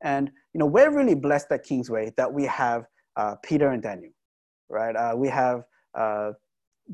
and 0.01 0.31
you 0.53 0.59
know 0.59 0.65
we're 0.65 0.91
really 0.91 1.15
blessed 1.15 1.51
at 1.51 1.63
kingsway 1.63 2.11
that 2.17 2.31
we 2.31 2.45
have 2.45 2.85
uh, 3.15 3.35
peter 3.43 3.69
and 3.69 3.83
daniel 3.83 4.11
right 4.69 4.95
uh, 4.95 5.13
we 5.15 5.27
have 5.27 5.63
uh, 5.97 6.31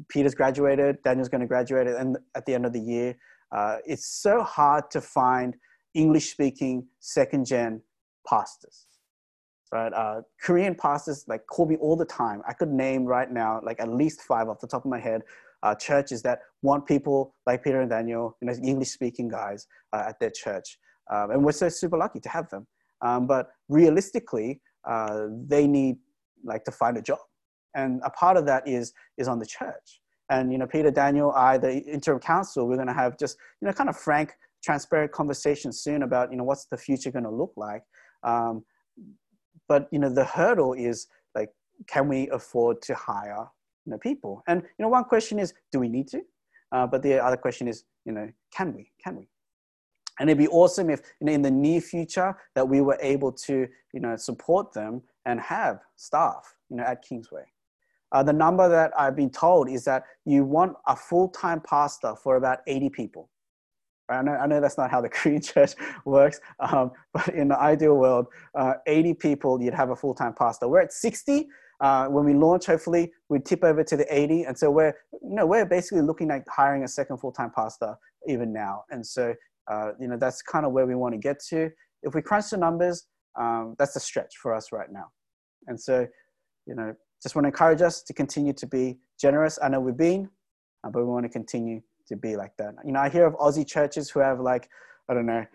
peter's 0.09 0.35
graduated 0.35 0.97
daniel's 1.03 1.29
going 1.29 1.41
to 1.41 1.47
graduate 1.47 1.87
and 1.87 2.17
at 2.35 2.45
the 2.45 2.53
end 2.53 2.65
of 2.65 2.73
the 2.73 2.79
year 2.79 3.15
it's 3.85 4.07
so 4.21 4.43
hard 4.43 4.89
to 4.91 5.01
find 5.01 5.55
English 5.97 6.29
speaking 6.31 6.85
second 6.99 7.45
gen 7.45 7.81
pastors. 8.27 8.85
Right, 9.73 9.91
uh, 9.91 10.21
Korean 10.41 10.75
pastors 10.75 11.25
like 11.27 11.45
call 11.47 11.65
me 11.65 11.75
all 11.75 11.97
the 11.97 12.05
time. 12.05 12.41
I 12.47 12.53
could 12.53 12.69
name 12.69 13.03
right 13.03 13.29
now 13.29 13.59
like 13.65 13.81
at 13.81 13.89
least 13.89 14.21
five 14.21 14.47
off 14.47 14.61
the 14.61 14.67
top 14.67 14.85
of 14.85 14.91
my 14.91 14.99
head 14.99 15.23
uh, 15.61 15.75
churches 15.75 16.21
that 16.21 16.39
want 16.61 16.85
people 16.85 17.33
like 17.45 17.65
Peter 17.65 17.81
and 17.81 17.89
Daniel, 17.89 18.37
you 18.41 18.47
know, 18.47 18.53
English 18.63 18.91
speaking 18.91 19.27
guys 19.27 19.67
uh, 19.91 20.03
at 20.07 20.19
their 20.21 20.29
church, 20.29 20.77
um, 21.11 21.31
and 21.31 21.43
we're 21.43 21.51
so 21.51 21.67
super 21.67 21.97
lucky 21.97 22.21
to 22.21 22.29
have 22.29 22.49
them. 22.49 22.65
Um, 23.01 23.27
but 23.27 23.49
realistically, 23.67 24.61
uh, 24.87 25.25
they 25.45 25.67
need 25.67 25.97
like 26.43 26.63
to 26.65 26.71
find 26.71 26.97
a 26.97 27.01
job, 27.01 27.19
and 27.75 28.01
a 28.03 28.09
part 28.09 28.37
of 28.37 28.45
that 28.45 28.67
is 28.67 28.93
is 29.17 29.27
on 29.27 29.39
the 29.39 29.45
church. 29.45 30.01
And 30.29 30.51
you 30.51 30.57
know, 30.57 30.67
Peter, 30.67 30.91
Daniel, 30.91 31.31
I, 31.31 31.57
the 31.57 31.79
interim 31.83 32.19
council, 32.19 32.67
we're 32.67 32.75
going 32.75 32.87
to 32.87 32.93
have 32.93 33.17
just 33.17 33.37
you 33.61 33.67
know 33.67 33.73
kind 33.73 33.89
of 33.89 33.97
frank 33.97 34.33
transparent 34.63 35.11
conversation 35.11 35.71
soon 35.71 36.03
about 36.03 36.31
you 36.31 36.37
know 36.37 36.43
what's 36.43 36.65
the 36.65 36.77
future 36.77 37.11
going 37.11 37.23
to 37.23 37.31
look 37.31 37.53
like. 37.55 37.83
Um, 38.23 38.65
but 39.67 39.87
you 39.91 39.99
know 39.99 40.09
the 40.09 40.25
hurdle 40.25 40.73
is 40.73 41.07
like 41.35 41.49
can 41.87 42.07
we 42.07 42.29
afford 42.29 42.81
to 42.83 42.95
hire 42.95 43.45
you 43.85 43.91
know 43.91 43.97
people? 43.97 44.43
And 44.47 44.61
you 44.61 44.83
know 44.83 44.89
one 44.89 45.05
question 45.05 45.39
is 45.39 45.53
do 45.71 45.79
we 45.79 45.89
need 45.89 46.07
to? 46.09 46.21
Uh, 46.71 46.85
but 46.85 47.01
the 47.01 47.23
other 47.23 47.37
question 47.37 47.67
is 47.67 47.83
you 48.05 48.11
know 48.11 48.29
can 48.53 48.73
we? 48.73 48.91
Can 49.03 49.17
we? 49.17 49.29
And 50.19 50.29
it'd 50.29 50.39
be 50.39 50.47
awesome 50.47 50.89
if 50.89 51.01
you 51.21 51.27
know 51.27 51.33
in 51.33 51.41
the 51.41 51.51
near 51.51 51.79
future 51.79 52.35
that 52.55 52.67
we 52.67 52.81
were 52.81 52.97
able 53.01 53.31
to 53.31 53.67
you 53.93 53.99
know 53.99 54.15
support 54.17 54.73
them 54.73 55.01
and 55.27 55.39
have 55.39 55.79
staff 55.95 56.55
you 56.69 56.77
know 56.77 56.83
at 56.83 57.03
kingsway 57.03 57.43
uh, 58.13 58.23
the 58.23 58.33
number 58.33 58.67
that 58.67 58.91
i've 58.97 59.15
been 59.15 59.29
told 59.29 59.69
is 59.69 59.83
that 59.83 60.03
you 60.25 60.43
want 60.43 60.73
a 60.87 60.95
full-time 60.95 61.61
pastor 61.61 62.15
for 62.23 62.37
about 62.37 62.59
80 62.65 62.89
people 62.89 63.29
I 64.09 64.21
know, 64.21 64.31
I 64.31 64.47
know 64.47 64.61
that's 64.61 64.77
not 64.77 64.89
how 64.89 65.01
the 65.01 65.09
Korean 65.17 65.41
church 65.41 65.73
works, 66.05 66.39
um, 66.59 66.91
but 67.13 67.29
in 67.29 67.49
the 67.49 67.59
ideal 67.59 67.95
world, 67.95 68.27
uh, 68.55 68.75
80 68.85 69.13
people, 69.15 69.61
you'd 69.61 69.73
have 69.73 69.89
a 69.89 69.95
full 69.95 70.13
time 70.13 70.33
pastor. 70.33 70.67
We're 70.67 70.81
at 70.81 70.93
60. 70.93 71.47
Uh, 71.79 72.07
when 72.07 72.25
we 72.25 72.33
launch, 72.33 72.65
hopefully, 72.65 73.11
we 73.29 73.39
tip 73.39 73.63
over 73.63 73.83
to 73.83 73.95
the 73.95 74.05
80. 74.13 74.43
And 74.43 74.57
so 74.57 74.71
we're, 74.71 74.93
you 75.21 75.35
know, 75.35 75.45
we're 75.45 75.65
basically 75.65 76.01
looking 76.01 76.31
at 76.31 76.43
hiring 76.49 76.83
a 76.83 76.87
second 76.87 77.17
full 77.17 77.31
time 77.31 77.51
pastor 77.53 77.95
even 78.27 78.51
now. 78.51 78.83
And 78.89 79.05
so, 79.05 79.35
uh, 79.69 79.91
you 79.99 80.07
know, 80.07 80.17
that's 80.17 80.41
kind 80.41 80.65
of 80.65 80.71
where 80.71 80.87
we 80.87 80.95
want 80.95 81.13
to 81.13 81.19
get 81.19 81.39
to. 81.49 81.69
If 82.01 82.15
we 82.15 82.21
crunch 82.21 82.49
the 82.49 82.57
numbers, 82.57 83.05
um, 83.37 83.75
that's 83.77 83.95
a 83.95 83.99
stretch 83.99 84.37
for 84.41 84.55
us 84.55 84.71
right 84.71 84.91
now. 84.91 85.11
And 85.67 85.79
so, 85.79 86.07
you 86.65 86.75
know, 86.75 86.95
just 87.21 87.35
want 87.35 87.45
to 87.45 87.49
encourage 87.49 87.81
us 87.81 88.01
to 88.03 88.13
continue 88.13 88.53
to 88.53 88.67
be 88.67 88.97
generous. 89.19 89.59
I 89.61 89.69
know 89.69 89.79
we've 89.79 89.97
been, 89.97 90.29
uh, 90.83 90.89
but 90.89 90.99
we 90.99 91.05
want 91.05 91.25
to 91.25 91.29
continue 91.29 91.81
to 92.07 92.15
be 92.15 92.35
like 92.35 92.55
that. 92.57 92.75
You 92.85 92.91
know, 92.91 92.99
I 92.99 93.09
hear 93.09 93.25
of 93.25 93.33
Aussie 93.35 93.67
churches 93.67 94.09
who 94.09 94.19
have 94.19 94.39
like, 94.39 94.69
I 95.09 95.13
don't 95.13 95.25
know, 95.25 95.45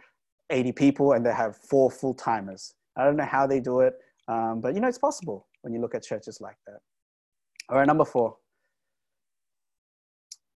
80 0.51 0.73
people 0.73 1.13
and 1.13 1.25
they 1.25 1.33
have 1.33 1.57
four 1.57 1.91
full 1.91 2.15
timers. 2.15 2.75
I 2.97 3.05
don't 3.05 3.17
know 3.17 3.25
how 3.25 3.47
they 3.47 3.61
do 3.61 3.81
it, 3.81 3.95
um, 4.29 4.61
but 4.61 4.75
you 4.75 4.81
know, 4.81 4.89
it's 4.89 4.99
possible. 4.99 5.47
when 5.63 5.73
you 5.73 5.81
look 5.81 5.95
at 5.95 6.03
churches 6.03 6.41
like 6.41 6.57
that. 6.67 6.81
All 7.69 7.79
right, 7.79 7.87
number 7.87 8.05
four. 8.05 8.37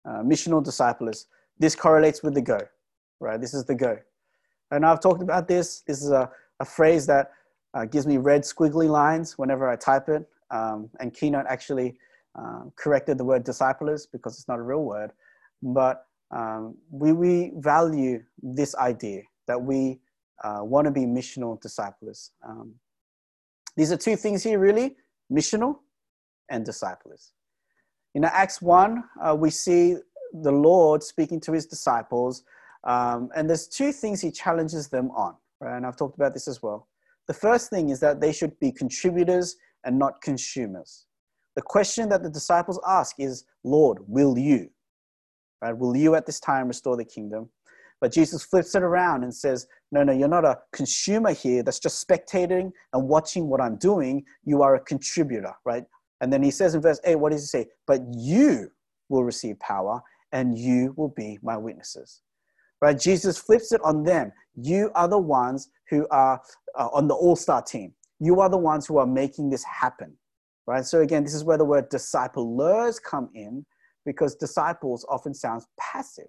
Uh, 0.05 0.23
missional 0.23 0.63
disciplers. 0.63 1.27
This 1.59 1.75
correlates 1.75 2.23
with 2.23 2.33
the 2.33 2.41
go, 2.41 2.59
right? 3.19 3.39
This 3.39 3.53
is 3.53 3.65
the 3.65 3.75
go. 3.75 3.97
And 4.71 4.85
I've 4.85 5.01
talked 5.01 5.21
about 5.21 5.47
this. 5.47 5.81
This 5.81 6.01
is 6.01 6.09
a, 6.09 6.29
a 6.59 6.65
phrase 6.65 7.05
that 7.07 7.31
uh, 7.73 7.85
gives 7.85 8.05
me 8.05 8.17
red 8.17 8.41
squiggly 8.41 8.89
lines 8.89 9.37
whenever 9.37 9.69
I 9.69 9.75
type 9.75 10.09
it. 10.09 10.27
Um, 10.51 10.89
and 10.99 11.13
Keynote 11.13 11.45
actually 11.49 11.97
um, 12.35 12.71
corrected 12.75 13.17
the 13.17 13.25
word 13.25 13.43
disciplers 13.43 14.05
because 14.05 14.37
it's 14.37 14.47
not 14.47 14.59
a 14.59 14.63
real 14.63 14.83
word. 14.83 15.11
But 15.61 16.05
um, 16.31 16.75
we, 16.91 17.13
we 17.13 17.51
value 17.55 18.23
this 18.41 18.75
idea 18.75 19.21
that 19.47 19.61
we 19.61 19.99
uh, 20.43 20.59
want 20.61 20.85
to 20.85 20.91
be 20.91 21.01
missional 21.01 21.59
disciplers. 21.61 22.31
Um, 22.47 22.75
these 23.75 23.91
are 23.91 23.97
two 23.97 24.15
things 24.15 24.43
here, 24.43 24.59
really 24.59 24.95
missional 25.31 25.79
and 26.49 26.65
disciplers. 26.65 27.31
In 28.15 28.23
Acts 28.23 28.61
1, 28.61 29.03
uh, 29.21 29.35
we 29.35 29.49
see 29.49 29.95
the 30.33 30.51
Lord 30.51 31.01
speaking 31.01 31.39
to 31.41 31.51
his 31.51 31.65
disciples, 31.65 32.43
um, 32.83 33.29
and 33.35 33.49
there's 33.49 33.67
two 33.67 33.91
things 33.91 34.21
he 34.21 34.29
challenges 34.29 34.89
them 34.89 35.09
on, 35.11 35.35
right? 35.59 35.77
And 35.77 35.85
I've 35.85 35.95
talked 35.95 36.15
about 36.15 36.33
this 36.33 36.47
as 36.47 36.61
well. 36.61 36.87
The 37.27 37.33
first 37.33 37.69
thing 37.69 37.89
is 37.89 37.99
that 38.01 38.19
they 38.19 38.33
should 38.33 38.59
be 38.59 38.71
contributors 38.71 39.55
and 39.85 39.97
not 39.97 40.21
consumers. 40.21 41.05
The 41.55 41.61
question 41.61 42.09
that 42.09 42.23
the 42.23 42.29
disciples 42.29 42.79
ask 42.87 43.15
is, 43.19 43.45
Lord, 43.63 43.99
will 44.07 44.37
you? 44.37 44.69
Right? 45.61 45.77
Will 45.77 45.95
you 45.95 46.15
at 46.15 46.25
this 46.25 46.39
time 46.39 46.67
restore 46.67 46.97
the 46.97 47.05
kingdom? 47.05 47.49
But 48.01 48.11
Jesus 48.11 48.43
flips 48.43 48.75
it 48.75 48.83
around 48.83 49.23
and 49.23 49.33
says, 49.33 49.67
No, 49.91 50.03
no, 50.03 50.11
you're 50.11 50.27
not 50.27 50.43
a 50.43 50.59
consumer 50.73 51.31
here 51.31 51.63
that's 51.63 51.79
just 51.79 52.05
spectating 52.05 52.71
and 52.91 53.07
watching 53.07 53.47
what 53.47 53.61
I'm 53.61 53.77
doing. 53.77 54.25
You 54.43 54.61
are 54.61 54.75
a 54.75 54.79
contributor, 54.81 55.53
right? 55.63 55.85
And 56.23 56.31
then 56.31 56.41
he 56.41 56.51
says 56.51 56.73
in 56.73 56.81
verse 56.81 57.01
8, 57.03 57.15
what 57.15 57.31
does 57.31 57.41
he 57.41 57.47
say? 57.47 57.67
But 57.85 58.01
you 58.13 58.71
will 59.09 59.25
receive 59.25 59.59
power 59.59 60.01
and 60.31 60.57
you 60.57 60.93
will 60.95 61.09
be 61.09 61.37
my 61.43 61.57
witnesses. 61.57 62.21
Right? 62.83 62.99
Jesus 62.99 63.37
flips 63.37 63.71
it 63.71 63.79
on 63.81 64.03
them. 64.03 64.33
You 64.55 64.91
are 64.93 65.07
the 65.07 65.17
ones 65.17 65.69
who 65.89 66.05
are 66.11 66.41
uh, 66.77 66.89
on 66.91 67.07
the 67.07 67.13
all 67.13 67.37
star 67.37 67.61
team. 67.61 67.93
You 68.19 68.41
are 68.41 68.49
the 68.49 68.57
ones 68.57 68.85
who 68.85 68.97
are 68.97 69.07
making 69.07 69.51
this 69.51 69.63
happen. 69.63 70.17
Right? 70.67 70.83
So, 70.83 70.99
again, 70.99 71.23
this 71.23 71.33
is 71.33 71.45
where 71.45 71.57
the 71.57 71.63
word 71.63 71.87
disciplers 71.87 72.99
come 72.99 73.29
in 73.33 73.65
because 74.05 74.35
disciples 74.35 75.05
often 75.07 75.33
sounds 75.33 75.65
passive. 75.79 76.27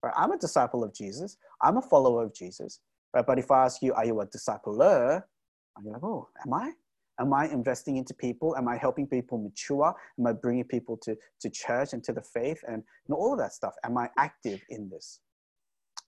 Right? 0.00 0.14
I'm 0.16 0.30
a 0.30 0.38
disciple 0.38 0.84
of 0.84 0.94
Jesus. 0.94 1.38
I'm 1.60 1.76
a 1.76 1.82
follower 1.82 2.22
of 2.22 2.32
Jesus. 2.32 2.78
Right? 3.12 3.26
But 3.26 3.40
if 3.40 3.50
I 3.50 3.64
ask 3.64 3.82
you, 3.82 3.92
are 3.94 4.06
you 4.06 4.20
a 4.20 4.26
discipler? 4.28 5.24
You're 5.82 5.92
like, 5.92 6.04
oh, 6.04 6.28
am 6.46 6.54
I? 6.54 6.70
Am 7.18 7.34
I 7.34 7.48
investing 7.48 7.96
into 7.96 8.14
people? 8.14 8.56
Am 8.56 8.68
I 8.68 8.76
helping 8.76 9.08
people 9.08 9.38
mature? 9.38 9.92
Am 10.20 10.26
I 10.28 10.34
bringing 10.34 10.66
people 10.66 10.98
to, 10.98 11.16
to 11.40 11.50
church 11.50 11.94
and 11.94 12.04
to 12.04 12.12
the 12.12 12.22
faith 12.22 12.60
and 12.68 12.84
you 13.08 13.16
all 13.16 13.32
of 13.32 13.40
that 13.40 13.54
stuff? 13.54 13.74
Am 13.82 13.98
I 13.98 14.08
active 14.16 14.60
in 14.70 14.88
this? 14.88 15.18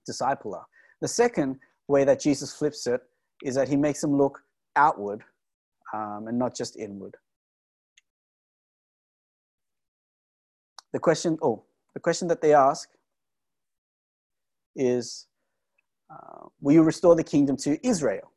Discipler. 0.09 0.63
The 1.01 1.09
second 1.09 1.59
way 1.87 2.05
that 2.05 2.21
Jesus 2.21 2.53
flips 2.53 2.87
it 2.87 3.01
is 3.43 3.55
that 3.55 3.69
he 3.69 3.77
makes 3.77 4.01
them 4.01 4.17
look 4.17 4.41
outward 4.77 5.23
um, 5.95 6.27
and 6.29 6.39
not 6.39 6.55
just 6.55 6.77
inward. 6.77 7.15
The 10.93 10.99
question, 10.99 11.39
oh, 11.43 11.65
the 11.95 12.01
question 12.01 12.29
that 12.29 12.41
they 12.41 12.55
ask 12.55 12.89
is, 14.75 15.27
uh, 16.11 16.47
will 16.61 16.73
you 16.73 16.83
restore 16.83 17.15
the 17.15 17.25
kingdom 17.25 17.57
to 17.59 17.87
Israel? 17.87 18.33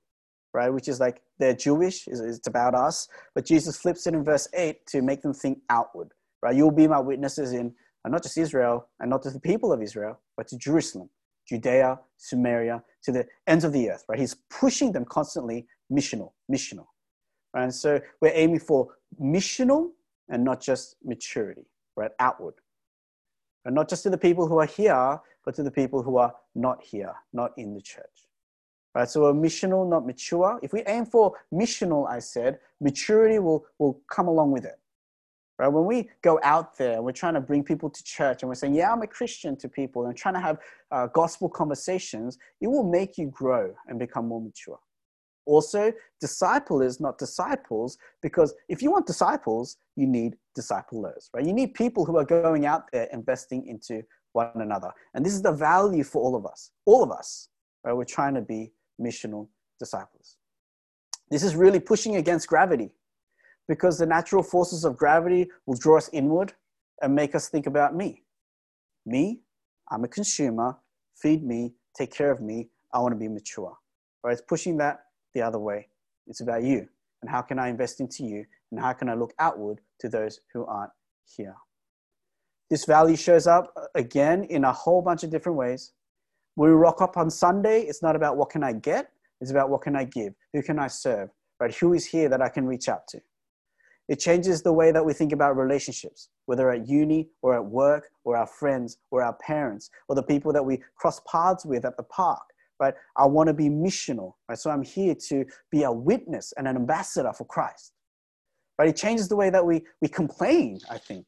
Right, 0.53 0.69
which 0.69 0.89
is 0.89 0.99
like 0.99 1.21
they're 1.39 1.55
Jewish, 1.55 2.09
it's 2.09 2.45
about 2.45 2.75
us. 2.75 3.07
But 3.33 3.45
Jesus 3.45 3.77
flips 3.77 4.05
it 4.05 4.13
in 4.13 4.21
verse 4.25 4.49
8 4.53 4.85
to 4.87 5.01
make 5.01 5.21
them 5.21 5.33
think 5.33 5.59
outward. 5.69 6.09
Right, 6.43 6.53
you'll 6.53 6.71
be 6.71 6.89
my 6.89 6.99
witnesses 6.99 7.53
in 7.53 7.73
uh, 8.03 8.09
not 8.09 8.23
just 8.23 8.37
Israel 8.37 8.89
and 8.99 9.09
not 9.09 9.23
just 9.23 9.35
the 9.35 9.39
people 9.39 9.71
of 9.71 9.81
Israel, 9.81 10.19
but 10.35 10.49
to 10.49 10.57
Jerusalem, 10.57 11.09
Judea, 11.51 11.99
Samaria, 12.15 12.81
to 13.03 13.11
the 13.11 13.27
ends 13.45 13.65
of 13.65 13.73
the 13.73 13.89
earth. 13.89 14.05
Right, 14.07 14.17
he's 14.17 14.35
pushing 14.49 14.93
them 14.93 15.03
constantly 15.03 15.67
missional, 15.91 16.31
missional. 16.49 16.87
Right? 17.53 17.63
And 17.63 17.75
so 17.75 17.99
we're 18.21 18.31
aiming 18.33 18.59
for 18.59 18.87
missional 19.21 19.89
and 20.29 20.45
not 20.45 20.61
just 20.61 20.95
maturity, 21.03 21.65
right? 21.97 22.11
Outward. 22.19 22.53
And 23.65 23.75
not 23.75 23.89
just 23.89 24.03
to 24.03 24.09
the 24.09 24.17
people 24.17 24.47
who 24.47 24.59
are 24.59 24.65
here, 24.65 25.19
but 25.43 25.53
to 25.55 25.63
the 25.63 25.71
people 25.71 26.01
who 26.01 26.15
are 26.15 26.33
not 26.55 26.81
here, 26.81 27.13
not 27.33 27.51
in 27.57 27.73
the 27.73 27.81
church. 27.81 28.29
Right? 28.95 29.09
So 29.09 29.21
we're 29.21 29.33
missional, 29.33 29.89
not 29.89 30.05
mature. 30.05 30.57
If 30.63 30.71
we 30.71 30.83
aim 30.87 31.05
for 31.05 31.33
missional, 31.53 32.09
I 32.09 32.19
said, 32.19 32.59
maturity 32.79 33.39
will, 33.39 33.65
will 33.77 33.99
come 34.09 34.29
along 34.29 34.51
with 34.51 34.63
it. 34.63 34.79
Right? 35.61 35.67
When 35.67 35.85
we 35.85 36.09
go 36.23 36.39
out 36.41 36.75
there, 36.75 37.03
we're 37.03 37.11
trying 37.11 37.35
to 37.35 37.39
bring 37.39 37.63
people 37.63 37.87
to 37.87 38.03
church 38.03 38.41
and 38.41 38.49
we're 38.49 38.55
saying, 38.55 38.73
yeah, 38.73 38.91
I'm 38.91 39.03
a 39.03 39.07
Christian 39.07 39.55
to 39.57 39.69
people 39.69 40.07
and 40.07 40.17
trying 40.17 40.33
to 40.33 40.39
have 40.39 40.57
uh, 40.89 41.05
gospel 41.05 41.49
conversations, 41.49 42.39
it 42.61 42.65
will 42.65 42.83
make 42.83 43.15
you 43.15 43.27
grow 43.27 43.71
and 43.87 43.99
become 43.99 44.27
more 44.27 44.41
mature. 44.41 44.79
Also, 45.45 45.93
disciple 46.19 46.81
is 46.81 46.99
not 46.99 47.19
disciples 47.19 47.99
because 48.23 48.55
if 48.69 48.81
you 48.81 48.89
want 48.89 49.05
disciples, 49.05 49.77
you 49.95 50.07
need 50.07 50.35
disciplers, 50.55 51.29
right? 51.31 51.45
You 51.45 51.53
need 51.53 51.75
people 51.75 52.05
who 52.05 52.17
are 52.17 52.25
going 52.25 52.65
out 52.65 52.91
there 52.91 53.07
investing 53.13 53.67
into 53.67 54.01
one 54.33 54.49
another. 54.55 54.89
And 55.13 55.23
this 55.23 55.33
is 55.33 55.43
the 55.43 55.51
value 55.51 56.03
for 56.03 56.23
all 56.23 56.35
of 56.35 56.43
us, 56.43 56.71
all 56.87 57.03
of 57.03 57.11
us, 57.11 57.49
right? 57.83 57.93
We're 57.93 58.05
trying 58.05 58.33
to 58.33 58.41
be 58.41 58.73
missional 58.99 59.47
disciplers. 59.79 60.37
This 61.29 61.43
is 61.43 61.55
really 61.55 61.79
pushing 61.79 62.15
against 62.15 62.47
gravity 62.47 62.95
because 63.71 63.97
the 63.97 64.05
natural 64.05 64.43
forces 64.43 64.83
of 64.83 64.97
gravity 64.97 65.47
will 65.65 65.77
draw 65.77 65.95
us 65.97 66.09
inward 66.11 66.51
and 67.01 67.15
make 67.15 67.33
us 67.33 67.47
think 67.47 67.67
about 67.67 67.95
me. 67.95 68.21
Me, 69.05 69.39
I'm 69.89 70.03
a 70.03 70.09
consumer, 70.09 70.75
feed 71.15 71.41
me, 71.41 71.71
take 71.97 72.11
care 72.11 72.31
of 72.31 72.41
me, 72.41 72.67
I 72.93 72.99
want 72.99 73.13
to 73.13 73.17
be 73.17 73.29
mature. 73.29 73.73
Right? 74.25 74.33
It's 74.33 74.41
pushing 74.41 74.75
that 74.79 74.99
the 75.33 75.41
other 75.41 75.57
way. 75.57 75.87
It's 76.27 76.41
about 76.41 76.63
you 76.63 76.85
and 77.21 77.31
how 77.31 77.41
can 77.41 77.59
I 77.59 77.69
invest 77.69 78.01
into 78.01 78.25
you 78.25 78.43
and 78.71 78.81
how 78.81 78.91
can 78.91 79.07
I 79.07 79.13
look 79.13 79.33
outward 79.39 79.79
to 80.01 80.09
those 80.09 80.41
who 80.53 80.65
aren't 80.65 80.91
here. 81.37 81.55
This 82.69 82.83
value 82.83 83.15
shows 83.15 83.47
up 83.47 83.73
again 83.95 84.43
in 84.49 84.65
a 84.65 84.73
whole 84.73 85.01
bunch 85.01 85.23
of 85.23 85.29
different 85.29 85.57
ways. 85.57 85.93
When 86.55 86.69
we 86.69 86.75
rock 86.75 87.01
up 87.01 87.15
on 87.15 87.29
Sunday, 87.29 87.83
it's 87.83 88.03
not 88.03 88.17
about 88.17 88.35
what 88.35 88.49
can 88.49 88.65
I 88.65 88.73
get, 88.73 89.11
it's 89.39 89.51
about 89.51 89.69
what 89.69 89.81
can 89.81 89.95
I 89.95 90.03
give, 90.03 90.33
who 90.51 90.61
can 90.61 90.77
I 90.77 90.87
serve, 90.87 91.29
right? 91.61 91.73
Who 91.75 91.93
is 91.93 92.05
here 92.05 92.27
that 92.27 92.41
I 92.41 92.49
can 92.49 92.67
reach 92.67 92.89
out 92.89 93.07
to? 93.11 93.21
It 94.11 94.19
changes 94.19 94.61
the 94.61 94.73
way 94.73 94.91
that 94.91 95.05
we 95.05 95.13
think 95.13 95.31
about 95.31 95.55
relationships, 95.55 96.27
whether 96.45 96.69
at 96.69 96.85
uni 96.85 97.29
or 97.41 97.55
at 97.55 97.63
work 97.63 98.09
or 98.25 98.35
our 98.35 98.45
friends 98.45 98.97
or 99.09 99.23
our 99.23 99.33
parents 99.35 99.89
or 100.09 100.15
the 100.15 100.23
people 100.23 100.51
that 100.51 100.65
we 100.65 100.83
cross 100.97 101.21
paths 101.31 101.65
with 101.65 101.85
at 101.85 101.95
the 101.95 102.03
park 102.03 102.43
right? 102.81 102.95
I 103.15 103.25
want 103.27 103.47
to 103.47 103.53
be 103.53 103.69
missional, 103.69 104.33
right? 104.49 104.57
So 104.57 104.71
I'm 104.71 104.81
here 104.81 105.15
to 105.29 105.45
be 105.69 105.83
a 105.83 105.91
witness 105.91 106.51
and 106.57 106.67
an 106.67 106.75
ambassador 106.75 107.31
for 107.31 107.45
Christ, 107.45 107.93
right? 108.79 108.89
It 108.89 108.97
changes 108.97 109.29
the 109.29 109.35
way 109.35 109.51
that 109.51 109.63
we, 109.63 109.83
we 110.01 110.07
complain, 110.07 110.79
I 110.89 110.97
think, 110.97 111.27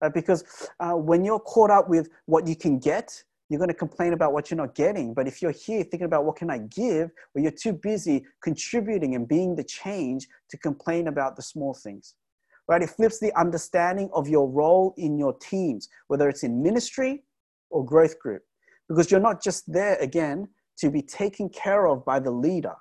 right? 0.00 0.14
Because 0.14 0.44
uh, 0.78 0.92
when 0.92 1.24
you're 1.24 1.40
caught 1.40 1.70
up 1.70 1.88
with 1.88 2.08
what 2.26 2.46
you 2.46 2.54
can 2.54 2.78
get, 2.78 3.24
you're 3.48 3.58
going 3.58 3.68
to 3.68 3.74
complain 3.74 4.12
about 4.12 4.32
what 4.32 4.50
you're 4.50 4.58
not 4.58 4.74
getting. 4.74 5.14
But 5.14 5.26
if 5.26 5.40
you're 5.40 5.52
here 5.52 5.82
thinking 5.82 6.04
about 6.04 6.24
what 6.24 6.36
can 6.36 6.50
I 6.50 6.58
give, 6.58 7.10
or 7.34 7.40
you're 7.40 7.50
too 7.50 7.72
busy 7.72 8.24
contributing 8.42 9.14
and 9.14 9.26
being 9.26 9.56
the 9.56 9.64
change 9.64 10.26
to 10.50 10.58
complain 10.58 11.08
about 11.08 11.36
the 11.36 11.42
small 11.42 11.74
things, 11.74 12.14
right? 12.68 12.82
It 12.82 12.90
flips 12.90 13.18
the 13.18 13.32
understanding 13.38 14.10
of 14.12 14.28
your 14.28 14.48
role 14.48 14.94
in 14.98 15.18
your 15.18 15.32
teams, 15.38 15.88
whether 16.08 16.28
it's 16.28 16.42
in 16.42 16.62
ministry 16.62 17.24
or 17.70 17.84
growth 17.84 18.18
group, 18.18 18.42
because 18.88 19.10
you're 19.10 19.20
not 19.20 19.42
just 19.42 19.70
there 19.72 19.96
again 19.96 20.48
to 20.78 20.90
be 20.90 21.02
taken 21.02 21.48
care 21.48 21.86
of 21.86 22.04
by 22.04 22.20
the 22.20 22.30
leader. 22.30 22.74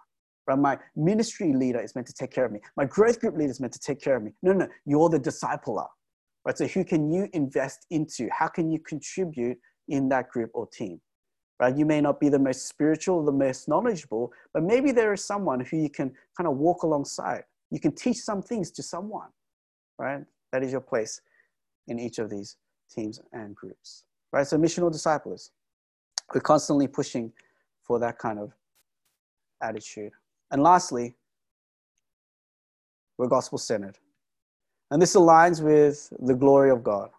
Right? 0.48 0.58
My 0.58 0.78
ministry 0.96 1.54
leader 1.54 1.82
is 1.82 1.96
meant 1.96 2.08
to 2.08 2.14
take 2.14 2.32
care 2.32 2.46
of 2.46 2.52
me. 2.52 2.60
My 2.76 2.86
growth 2.86 3.20
group 3.20 3.36
leader 3.36 3.52
is 3.52 3.60
meant 3.60 3.74
to 3.74 3.80
take 3.80 4.02
care 4.02 4.16
of 4.16 4.24
me. 4.24 4.32
No, 4.44 4.54
no, 4.54 4.68
you're 4.86 5.10
the 5.10 5.20
discipler. 5.20 5.88
Right? 6.46 6.58
So 6.58 6.68
who 6.68 6.86
can 6.86 7.12
you 7.12 7.28
invest 7.34 7.86
into? 7.90 8.30
How 8.32 8.48
can 8.48 8.72
you 8.72 8.80
contribute 8.80 9.58
in 9.88 10.10
that 10.10 10.30
group 10.30 10.52
or 10.54 10.68
team? 10.68 11.00
Right? 11.60 11.76
You 11.76 11.86
may 11.86 12.02
not 12.02 12.20
be 12.20 12.30
the 12.30 12.40
most 12.40 12.68
spiritual, 12.68 13.26
the 13.26 13.32
most 13.32 13.68
knowledgeable, 13.68 14.32
but 14.54 14.64
maybe 14.64 14.92
there 14.92 15.14
is 15.14 15.24
someone 15.24 15.60
who 15.60 15.78
you 15.78 15.90
can 15.90 16.14
kind 16.38 16.48
of 16.48 16.58
walk 16.58 16.84
alongside. 16.84 17.44
You 17.72 17.80
can 17.80 17.94
teach 17.94 18.18
some 18.18 18.42
things 18.42 18.70
to 18.72 18.84
someone, 18.84 19.30
right? 19.98 20.24
That 20.52 20.64
is 20.64 20.72
your 20.72 20.82
place 20.82 21.20
in 21.88 22.00
each 22.00 22.20
of 22.20 22.30
these 22.30 22.58
teams 22.94 23.20
and 23.34 23.56
groups, 23.56 24.04
right? 24.32 24.46
So 24.46 24.58
missional 24.58 24.92
disciplers, 24.92 25.52
we're 26.34 26.42
constantly 26.42 26.88
pushing 26.88 27.34
for 27.82 28.00
that 28.00 28.20
kind 28.20 28.40
of 28.40 28.54
attitude. 29.62 30.12
And 30.52 30.62
lastly, 30.62 31.16
we're 33.18 33.28
gospel 33.28 33.58
centered. 33.58 33.98
And 34.92 35.02
this 35.02 35.16
aligns 35.16 35.62
with 35.62 36.14
the 36.20 36.36
glory 36.36 36.70
of 36.70 36.84
God. 36.84 37.10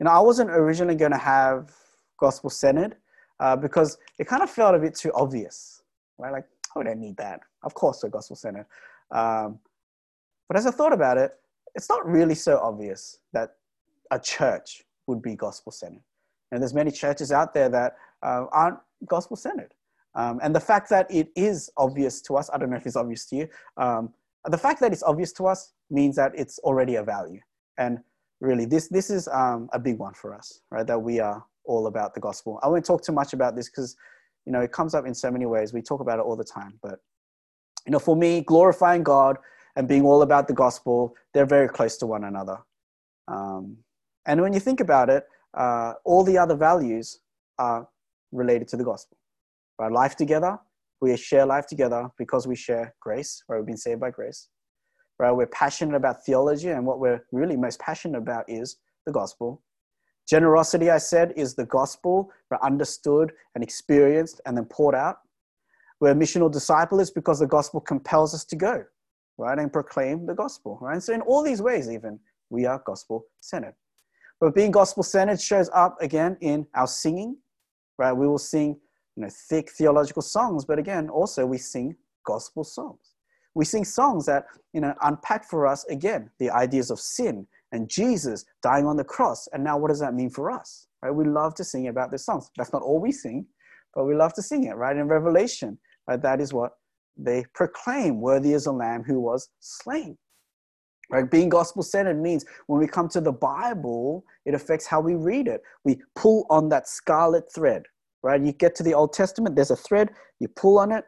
You 0.00 0.04
know, 0.04 0.12
I 0.12 0.18
wasn't 0.20 0.50
originally 0.50 0.94
going 0.94 1.12
to 1.12 1.18
have 1.18 1.70
gospel 2.18 2.48
centered 2.48 2.96
uh, 3.38 3.54
because 3.54 3.98
it 4.18 4.26
kind 4.26 4.42
of 4.42 4.48
felt 4.50 4.74
a 4.74 4.78
bit 4.78 4.94
too 4.94 5.12
obvious, 5.14 5.82
right? 6.18 6.32
Like, 6.32 6.46
oh, 6.74 6.80
we 6.80 6.84
don't 6.84 6.98
need 6.98 7.18
that. 7.18 7.40
Of 7.62 7.74
course, 7.74 8.02
we're 8.02 8.08
gospel 8.08 8.34
centered. 8.34 8.64
Um, 9.10 9.58
but 10.48 10.56
as 10.56 10.66
I 10.66 10.70
thought 10.70 10.94
about 10.94 11.18
it, 11.18 11.32
it's 11.74 11.88
not 11.90 12.06
really 12.06 12.34
so 12.34 12.58
obvious 12.58 13.18
that 13.34 13.56
a 14.10 14.18
church 14.18 14.84
would 15.06 15.20
be 15.20 15.36
gospel 15.36 15.70
centered. 15.70 16.02
And 16.50 16.62
there's 16.62 16.74
many 16.74 16.90
churches 16.90 17.30
out 17.30 17.52
there 17.52 17.68
that 17.68 17.96
uh, 18.22 18.46
aren't 18.50 18.78
gospel 19.06 19.36
centered. 19.36 19.74
Um, 20.14 20.40
and 20.42 20.54
the 20.54 20.60
fact 20.60 20.88
that 20.90 21.08
it 21.10 21.28
is 21.36 21.70
obvious 21.76 22.20
to 22.22 22.36
us, 22.36 22.50
I 22.52 22.58
don't 22.58 22.70
know 22.70 22.76
if 22.76 22.86
it's 22.86 22.96
obvious 22.96 23.26
to 23.26 23.36
you, 23.36 23.48
um, 23.76 24.12
the 24.46 24.58
fact 24.58 24.80
that 24.80 24.92
it's 24.92 25.02
obvious 25.02 25.32
to 25.34 25.46
us 25.46 25.74
means 25.90 26.16
that 26.16 26.32
it's 26.34 26.58
already 26.60 26.96
a 26.96 27.04
value. 27.04 27.40
And 27.78 28.00
really, 28.40 28.64
this, 28.64 28.88
this 28.88 29.10
is 29.10 29.28
um, 29.28 29.68
a 29.72 29.78
big 29.78 29.98
one 29.98 30.14
for 30.14 30.34
us, 30.34 30.60
right? 30.70 30.86
That 30.86 30.98
we 30.98 31.20
are 31.20 31.44
all 31.64 31.86
about 31.86 32.14
the 32.14 32.20
gospel. 32.20 32.58
I 32.62 32.68
won't 32.68 32.84
talk 32.84 33.02
too 33.02 33.12
much 33.12 33.32
about 33.32 33.56
this 33.56 33.68
because, 33.68 33.96
you 34.46 34.52
know, 34.52 34.60
it 34.60 34.72
comes 34.72 34.94
up 34.94 35.06
in 35.06 35.14
so 35.14 35.30
many 35.30 35.46
ways. 35.46 35.72
We 35.72 35.82
talk 35.82 36.00
about 36.00 36.18
it 36.18 36.22
all 36.22 36.36
the 36.36 36.44
time. 36.44 36.78
But, 36.82 36.98
you 37.86 37.92
know, 37.92 37.98
for 37.98 38.16
me, 38.16 38.40
glorifying 38.40 39.02
God 39.02 39.36
and 39.76 39.86
being 39.86 40.04
all 40.04 40.22
about 40.22 40.48
the 40.48 40.54
gospel, 40.54 41.14
they're 41.32 41.46
very 41.46 41.68
close 41.68 41.96
to 41.98 42.06
one 42.06 42.24
another. 42.24 42.58
Um, 43.28 43.76
and 44.26 44.40
when 44.40 44.52
you 44.52 44.60
think 44.60 44.80
about 44.80 45.10
it, 45.10 45.24
uh, 45.54 45.94
all 46.04 46.24
the 46.24 46.38
other 46.38 46.56
values 46.56 47.20
are 47.58 47.88
related 48.32 48.68
to 48.68 48.76
the 48.76 48.84
gospel. 48.84 49.16
Right? 49.78 49.92
Life 49.92 50.16
together, 50.16 50.58
we 51.00 51.16
share 51.16 51.46
life 51.46 51.66
together 51.66 52.10
because 52.18 52.46
we 52.46 52.56
share 52.56 52.94
grace, 53.00 53.42
right? 53.48 53.58
We've 53.58 53.66
been 53.66 53.76
saved 53.76 54.00
by 54.00 54.10
grace. 54.10 54.48
Right? 55.20 55.32
We're 55.32 55.48
passionate 55.48 55.94
about 55.94 56.24
theology, 56.24 56.70
and 56.70 56.86
what 56.86 56.98
we're 56.98 57.22
really 57.30 57.54
most 57.54 57.78
passionate 57.78 58.16
about 58.16 58.46
is 58.48 58.78
the 59.04 59.12
gospel. 59.12 59.62
Generosity, 60.26 60.88
I 60.88 60.96
said, 60.96 61.34
is 61.36 61.54
the 61.54 61.66
gospel, 61.66 62.30
right? 62.50 62.60
understood 62.62 63.32
and 63.54 63.62
experienced 63.62 64.40
and 64.46 64.56
then 64.56 64.64
poured 64.64 64.94
out. 64.94 65.18
We're 66.00 66.14
missional 66.14 66.50
disciples 66.50 67.10
because 67.10 67.38
the 67.38 67.46
gospel 67.46 67.82
compels 67.82 68.34
us 68.34 68.46
to 68.46 68.56
go, 68.56 68.82
right, 69.36 69.58
and 69.58 69.70
proclaim 69.70 70.24
the 70.24 70.32
gospel, 70.32 70.78
right? 70.80 70.94
And 70.94 71.02
so, 71.02 71.12
in 71.12 71.20
all 71.20 71.42
these 71.42 71.60
ways, 71.60 71.90
even 71.90 72.18
we 72.48 72.64
are 72.64 72.82
gospel 72.86 73.26
centered. 73.42 73.74
But 74.40 74.54
being 74.54 74.70
gospel 74.70 75.02
centered 75.02 75.38
shows 75.38 75.68
up 75.74 75.98
again 76.00 76.38
in 76.40 76.66
our 76.74 76.86
singing, 76.86 77.36
right? 77.98 78.14
We 78.14 78.26
will 78.26 78.38
sing 78.38 78.80
you 79.16 79.24
know, 79.24 79.28
thick 79.50 79.70
theological 79.70 80.22
songs, 80.22 80.64
but 80.64 80.78
again, 80.78 81.10
also 81.10 81.44
we 81.44 81.58
sing 81.58 81.94
gospel 82.24 82.64
songs. 82.64 83.09
We 83.54 83.64
sing 83.64 83.84
songs 83.84 84.26
that, 84.26 84.44
you 84.72 84.80
know, 84.80 84.94
unpack 85.02 85.48
for 85.48 85.66
us 85.66 85.84
again 85.86 86.30
the 86.38 86.50
ideas 86.50 86.90
of 86.90 87.00
sin 87.00 87.46
and 87.72 87.88
Jesus 87.88 88.44
dying 88.62 88.86
on 88.86 88.96
the 88.96 89.04
cross. 89.04 89.48
And 89.52 89.64
now 89.64 89.76
what 89.76 89.88
does 89.88 90.00
that 90.00 90.14
mean 90.14 90.30
for 90.30 90.50
us? 90.50 90.86
Right? 91.02 91.14
We 91.14 91.24
love 91.24 91.54
to 91.56 91.64
sing 91.64 91.88
about 91.88 92.10
these 92.10 92.24
songs. 92.24 92.50
That's 92.56 92.72
not 92.72 92.82
all 92.82 93.00
we 93.00 93.12
sing, 93.12 93.46
but 93.94 94.04
we 94.04 94.14
love 94.14 94.34
to 94.34 94.42
sing 94.42 94.64
it, 94.64 94.76
right? 94.76 94.96
In 94.96 95.08
Revelation, 95.08 95.78
right? 96.06 96.20
that 96.22 96.40
is 96.40 96.52
what 96.52 96.72
they 97.16 97.44
proclaim, 97.54 98.20
worthy 98.20 98.52
is 98.52 98.66
a 98.66 98.72
lamb 98.72 99.02
who 99.02 99.20
was 99.20 99.48
slain. 99.60 100.16
Right? 101.10 101.28
Being 101.28 101.48
gospel 101.48 101.82
centered 101.82 102.20
means 102.20 102.44
when 102.68 102.78
we 102.78 102.86
come 102.86 103.08
to 103.08 103.20
the 103.20 103.32
Bible, 103.32 104.24
it 104.46 104.54
affects 104.54 104.86
how 104.86 105.00
we 105.00 105.16
read 105.16 105.48
it. 105.48 105.60
We 105.84 106.00
pull 106.14 106.46
on 106.50 106.68
that 106.68 106.88
scarlet 106.88 107.52
thread, 107.52 107.82
right? 108.22 108.40
You 108.40 108.52
get 108.52 108.76
to 108.76 108.84
the 108.84 108.94
Old 108.94 109.12
Testament, 109.12 109.56
there's 109.56 109.72
a 109.72 109.76
thread, 109.76 110.10
you 110.38 110.46
pull 110.46 110.78
on 110.78 110.92
it, 110.92 111.04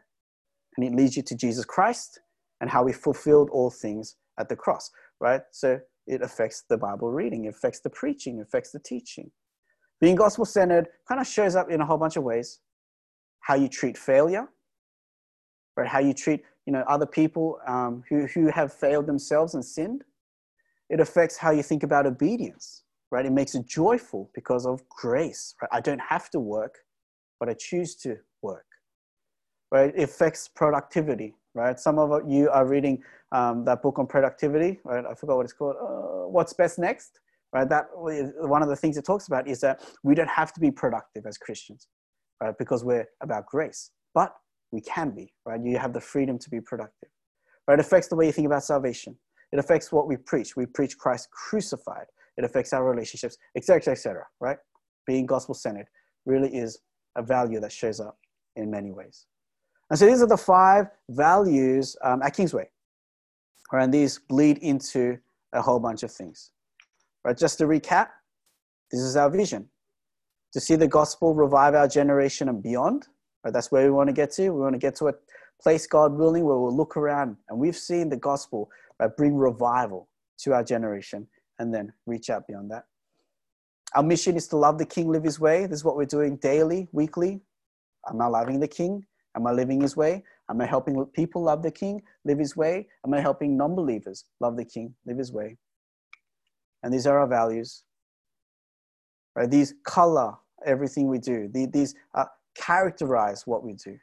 and 0.75 0.85
it 0.85 0.93
leads 0.93 1.15
you 1.15 1.23
to 1.23 1.35
Jesus 1.35 1.63
Christ 1.63 2.19
and 2.63 2.71
how 2.71 2.85
he 2.87 2.93
fulfilled 2.93 3.49
all 3.51 3.69
things 3.69 4.15
at 4.39 4.47
the 4.49 4.55
cross, 4.55 4.89
right? 5.19 5.41
So 5.51 5.79
it 6.07 6.21
affects 6.21 6.63
the 6.69 6.77
Bible 6.77 7.11
reading, 7.11 7.45
it 7.45 7.49
affects 7.49 7.81
the 7.81 7.89
preaching, 7.89 8.39
it 8.39 8.41
affects 8.41 8.71
the 8.71 8.79
teaching. 8.79 9.29
Being 10.01 10.15
gospel 10.15 10.45
centered 10.45 10.87
kind 11.07 11.21
of 11.21 11.27
shows 11.27 11.55
up 11.55 11.69
in 11.69 11.81
a 11.81 11.85
whole 11.85 11.97
bunch 11.97 12.15
of 12.15 12.23
ways. 12.23 12.59
How 13.41 13.55
you 13.55 13.67
treat 13.67 13.97
failure, 13.97 14.47
right? 15.77 15.87
How 15.87 15.99
you 15.99 16.13
treat 16.13 16.43
you 16.65 16.73
know 16.73 16.83
other 16.87 17.05
people 17.05 17.59
um, 17.67 18.03
who 18.09 18.25
who 18.27 18.47
have 18.47 18.73
failed 18.73 19.05
themselves 19.05 19.53
and 19.53 19.63
sinned. 19.63 20.03
It 20.89 20.99
affects 20.99 21.37
how 21.37 21.51
you 21.51 21.63
think 21.63 21.83
about 21.83 22.05
obedience, 22.05 22.83
right? 23.11 23.25
It 23.25 23.31
makes 23.31 23.55
it 23.55 23.67
joyful 23.67 24.31
because 24.33 24.65
of 24.65 24.87
grace, 24.89 25.55
right? 25.61 25.69
I 25.71 25.81
don't 25.81 26.01
have 26.09 26.29
to 26.31 26.39
work 26.39 26.79
but 27.43 27.49
I 27.49 27.55
choose 27.59 27.95
to 27.97 28.15
work. 28.41 28.65
Right? 29.69 29.91
It 29.97 30.03
affects 30.03 30.47
productivity. 30.47 31.35
Right? 31.55 31.79
Some 31.79 31.99
of 31.99 32.29
you 32.29 32.49
are 32.49 32.65
reading 32.65 33.03
um, 33.31 33.63
that 33.65 33.81
book 33.81 33.99
on 33.99 34.07
productivity. 34.07 34.79
Right? 34.83 35.05
I 35.05 35.13
forgot 35.13 35.37
what 35.37 35.45
it's 35.45 35.53
called. 35.53 35.75
Uh, 35.81 36.27
What's 36.27 36.53
best 36.53 36.79
next? 36.79 37.19
Right? 37.51 37.69
That 37.69 37.85
one 37.93 38.63
of 38.63 38.69
the 38.69 38.75
things 38.75 38.97
it 38.97 39.05
talks 39.05 39.27
about 39.27 39.47
is 39.47 39.59
that 39.61 39.83
we 40.03 40.15
don't 40.15 40.29
have 40.29 40.51
to 40.53 40.59
be 40.59 40.71
productive 40.71 41.25
as 41.27 41.37
Christians, 41.37 41.87
right? 42.41 42.55
Because 42.57 42.83
we're 42.83 43.05
about 43.21 43.45
grace, 43.45 43.91
but 44.15 44.33
we 44.71 44.81
can 44.81 45.11
be. 45.11 45.33
Right? 45.45 45.61
You 45.63 45.77
have 45.77 45.93
the 45.93 46.01
freedom 46.01 46.39
to 46.39 46.49
be 46.49 46.59
productive. 46.59 47.09
Right? 47.67 47.75
It 47.75 47.85
affects 47.85 48.07
the 48.07 48.15
way 48.15 48.25
you 48.25 48.31
think 48.31 48.47
about 48.47 48.63
salvation. 48.63 49.15
It 49.51 49.59
affects 49.59 49.91
what 49.91 50.07
we 50.07 50.17
preach. 50.17 50.55
We 50.57 50.65
preach 50.65 50.97
Christ 50.97 51.29
crucified. 51.29 52.07
It 52.37 52.43
affects 52.43 52.73
our 52.73 52.83
relationships, 52.83 53.37
etc., 53.55 53.93
etc. 53.93 54.23
right? 54.39 54.57
Being 55.05 55.27
gospel 55.27 55.53
centered 55.53 55.85
really 56.25 56.49
is 56.49 56.79
a 57.15 57.21
value 57.21 57.59
that 57.59 57.71
shows 57.71 57.99
up 57.99 58.17
in 58.55 58.71
many 58.71 58.91
ways. 58.91 59.27
And 59.93 59.99
so 59.99 60.07
these 60.07 60.23
are 60.23 60.27
the 60.27 60.35
five 60.35 60.87
values 61.07 61.95
um, 62.01 62.23
at 62.23 62.35
Kingsway. 62.35 62.67
Right, 63.71 63.83
and 63.83 63.93
these 63.93 64.17
bleed 64.17 64.57
into 64.57 65.19
a 65.53 65.61
whole 65.61 65.79
bunch 65.79 66.01
of 66.01 66.11
things. 66.11 66.49
Right, 67.23 67.37
just 67.37 67.59
to 67.59 67.65
recap, 67.65 68.07
this 68.89 69.01
is 69.01 69.15
our 69.15 69.29
vision. 69.29 69.69
To 70.53 70.59
see 70.59 70.75
the 70.75 70.87
gospel 70.87 71.35
revive 71.35 71.75
our 71.75 71.87
generation 71.87 72.49
and 72.49 72.63
beyond. 72.63 73.07
Right, 73.43 73.53
that's 73.53 73.71
where 73.71 73.83
we 73.83 73.91
want 73.91 74.07
to 74.07 74.13
get 74.13 74.31
to. 74.31 74.49
We 74.49 74.61
want 74.61 74.73
to 74.73 74.79
get 74.79 74.95
to 74.95 75.09
a 75.09 75.13
place, 75.61 75.85
God 75.85 76.13
willing, 76.13 76.43
where 76.43 76.57
we'll 76.57 76.75
look 76.75 76.97
around 76.97 77.37
and 77.49 77.59
we've 77.59 77.77
seen 77.77 78.09
the 78.09 78.17
gospel 78.17 78.71
right, 78.99 79.15
bring 79.15 79.35
revival 79.35 80.09
to 80.39 80.53
our 80.53 80.63
generation 80.63 81.27
and 81.59 81.71
then 81.71 81.93
reach 82.07 82.31
out 82.31 82.47
beyond 82.47 82.71
that. 82.71 82.85
Our 83.93 84.01
mission 84.01 84.37
is 84.37 84.47
to 84.47 84.57
love 84.57 84.79
the 84.79 84.87
King, 84.87 85.11
live 85.11 85.23
his 85.23 85.39
way. 85.39 85.67
This 85.67 85.81
is 85.81 85.85
what 85.85 85.97
we're 85.97 86.05
doing 86.05 86.37
daily, 86.37 86.87
weekly. 86.91 87.41
I'm 88.07 88.19
I 88.19 88.25
loving 88.25 88.59
the 88.59 88.67
King? 88.67 89.05
Am 89.35 89.47
I 89.47 89.51
living 89.51 89.81
his 89.81 89.97
way? 89.97 90.23
Am 90.49 90.61
I 90.61 90.65
helping 90.65 91.05
people 91.07 91.43
love 91.43 91.63
the 91.63 91.71
King, 91.71 92.01
live 92.25 92.39
his 92.39 92.55
way? 92.55 92.87
Am 93.05 93.13
I 93.13 93.19
helping 93.19 93.57
non 93.57 93.75
believers 93.75 94.25
love 94.39 94.57
the 94.57 94.65
King, 94.65 94.93
live 95.05 95.17
his 95.17 95.31
way? 95.31 95.57
And 96.83 96.93
these 96.93 97.07
are 97.07 97.19
our 97.19 97.27
values. 97.27 97.83
Right? 99.35 99.49
These 99.49 99.73
color 99.83 100.33
everything 100.65 101.07
we 101.07 101.19
do, 101.19 101.49
these 101.51 101.93
uh, 102.15 102.25
characterize 102.55 103.45
what 103.45 103.63
we 103.63 103.73
do. 103.73 103.97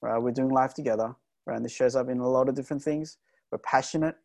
Right? 0.00 0.18
We're 0.18 0.30
doing 0.30 0.50
life 0.50 0.74
together. 0.74 1.14
Right? 1.46 1.56
And 1.56 1.64
this 1.64 1.72
shows 1.72 1.96
up 1.96 2.08
in 2.08 2.20
a 2.20 2.28
lot 2.28 2.48
of 2.48 2.54
different 2.54 2.82
things. 2.82 3.18
We're 3.50 3.58
passionate 3.58 4.16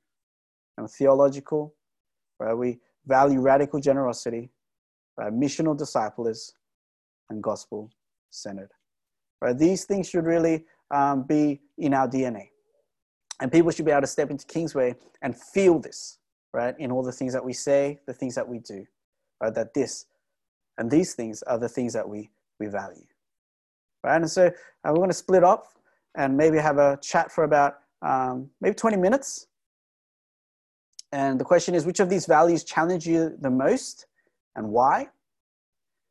and 0.77 0.89
theological. 0.89 1.73
Right? 2.39 2.53
We 2.53 2.79
value 3.07 3.39
radical 3.39 3.79
generosity 3.79 4.51
right? 5.17 5.33
Missional 5.33 5.77
disciples 5.77 6.53
and 7.29 7.41
gospel 7.41 7.89
centered. 8.29 8.71
Right? 9.41 9.57
These 9.57 9.85
things 9.85 10.09
should 10.09 10.25
really 10.25 10.65
um, 10.91 11.23
be 11.23 11.61
in 11.77 11.93
our 11.93 12.07
DNA. 12.07 12.49
And 13.41 13.51
people 13.51 13.71
should 13.71 13.85
be 13.85 13.91
able 13.91 14.01
to 14.01 14.07
step 14.07 14.29
into 14.29 14.45
Kingsway 14.45 14.95
and 15.21 15.35
feel 15.35 15.79
this, 15.79 16.19
right? 16.53 16.75
In 16.77 16.91
all 16.91 17.01
the 17.01 17.11
things 17.11 17.33
that 17.33 17.43
we 17.43 17.53
say, 17.53 17.99
the 18.05 18.13
things 18.13 18.35
that 18.35 18.47
we 18.47 18.59
do, 18.59 18.85
right? 19.41 19.53
That 19.53 19.73
this 19.73 20.05
and 20.77 20.89
these 20.89 21.13
things 21.13 21.43
are 21.43 21.59
the 21.59 21.69
things 21.69 21.93
that 21.93 22.07
we, 22.07 22.29
we 22.59 22.67
value, 22.67 23.05
right? 24.03 24.15
And 24.15 24.29
so 24.29 24.47
uh, 24.47 24.51
we're 24.85 24.95
going 24.95 25.09
to 25.09 25.15
split 25.15 25.43
up 25.43 25.67
and 26.15 26.35
maybe 26.35 26.57
have 26.57 26.79
a 26.79 26.97
chat 27.01 27.31
for 27.31 27.43
about 27.43 27.75
um, 28.01 28.49
maybe 28.61 28.73
20 28.73 28.97
minutes. 28.97 29.47
And 31.11 31.39
the 31.39 31.43
question 31.43 31.75
is, 31.75 31.85
which 31.85 31.99
of 31.99 32.09
these 32.09 32.25
values 32.25 32.63
challenge 32.63 33.05
you 33.05 33.37
the 33.39 33.49
most 33.49 34.07
and 34.55 34.69
why? 34.69 35.09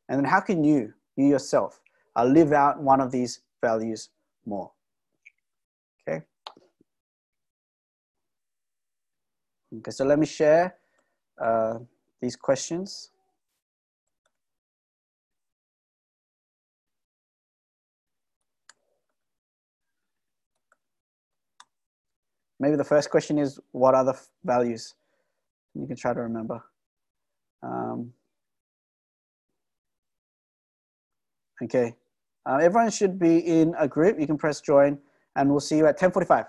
And 0.07 0.17
then 0.17 0.25
how 0.25 0.39
can 0.39 0.63
you, 0.63 0.93
you 1.17 1.27
yourself, 1.27 1.80
uh, 2.15 2.25
live 2.25 2.51
out 2.51 2.81
one 2.81 3.01
of 3.01 3.11
these 3.11 3.41
values 3.61 4.09
more? 4.45 4.71
Okay. 6.07 6.23
Okay, 9.77 9.91
so 9.91 10.05
let 10.05 10.19
me 10.19 10.25
share 10.25 10.75
uh, 11.41 11.79
these 12.21 12.35
questions. 12.35 13.11
Maybe 22.59 22.75
the 22.75 22.83
first 22.83 23.09
question 23.09 23.39
is, 23.39 23.59
what 23.71 23.95
are 23.95 24.05
the 24.05 24.19
values? 24.43 24.93
You 25.73 25.87
can 25.87 25.95
try 25.95 26.13
to 26.13 26.21
remember. 26.21 26.61
Um, 27.63 28.13
Okay, 31.63 31.93
uh, 32.45 32.59
everyone 32.61 32.89
should 32.91 33.19
be 33.19 33.37
in 33.39 33.73
a 33.77 33.87
group. 33.87 34.19
You 34.19 34.27
can 34.27 34.37
press 34.37 34.61
join 34.61 34.97
and 35.35 35.49
we'll 35.49 35.59
see 35.59 35.77
you 35.77 35.87
at 35.87 35.99
10.45. 35.99 36.47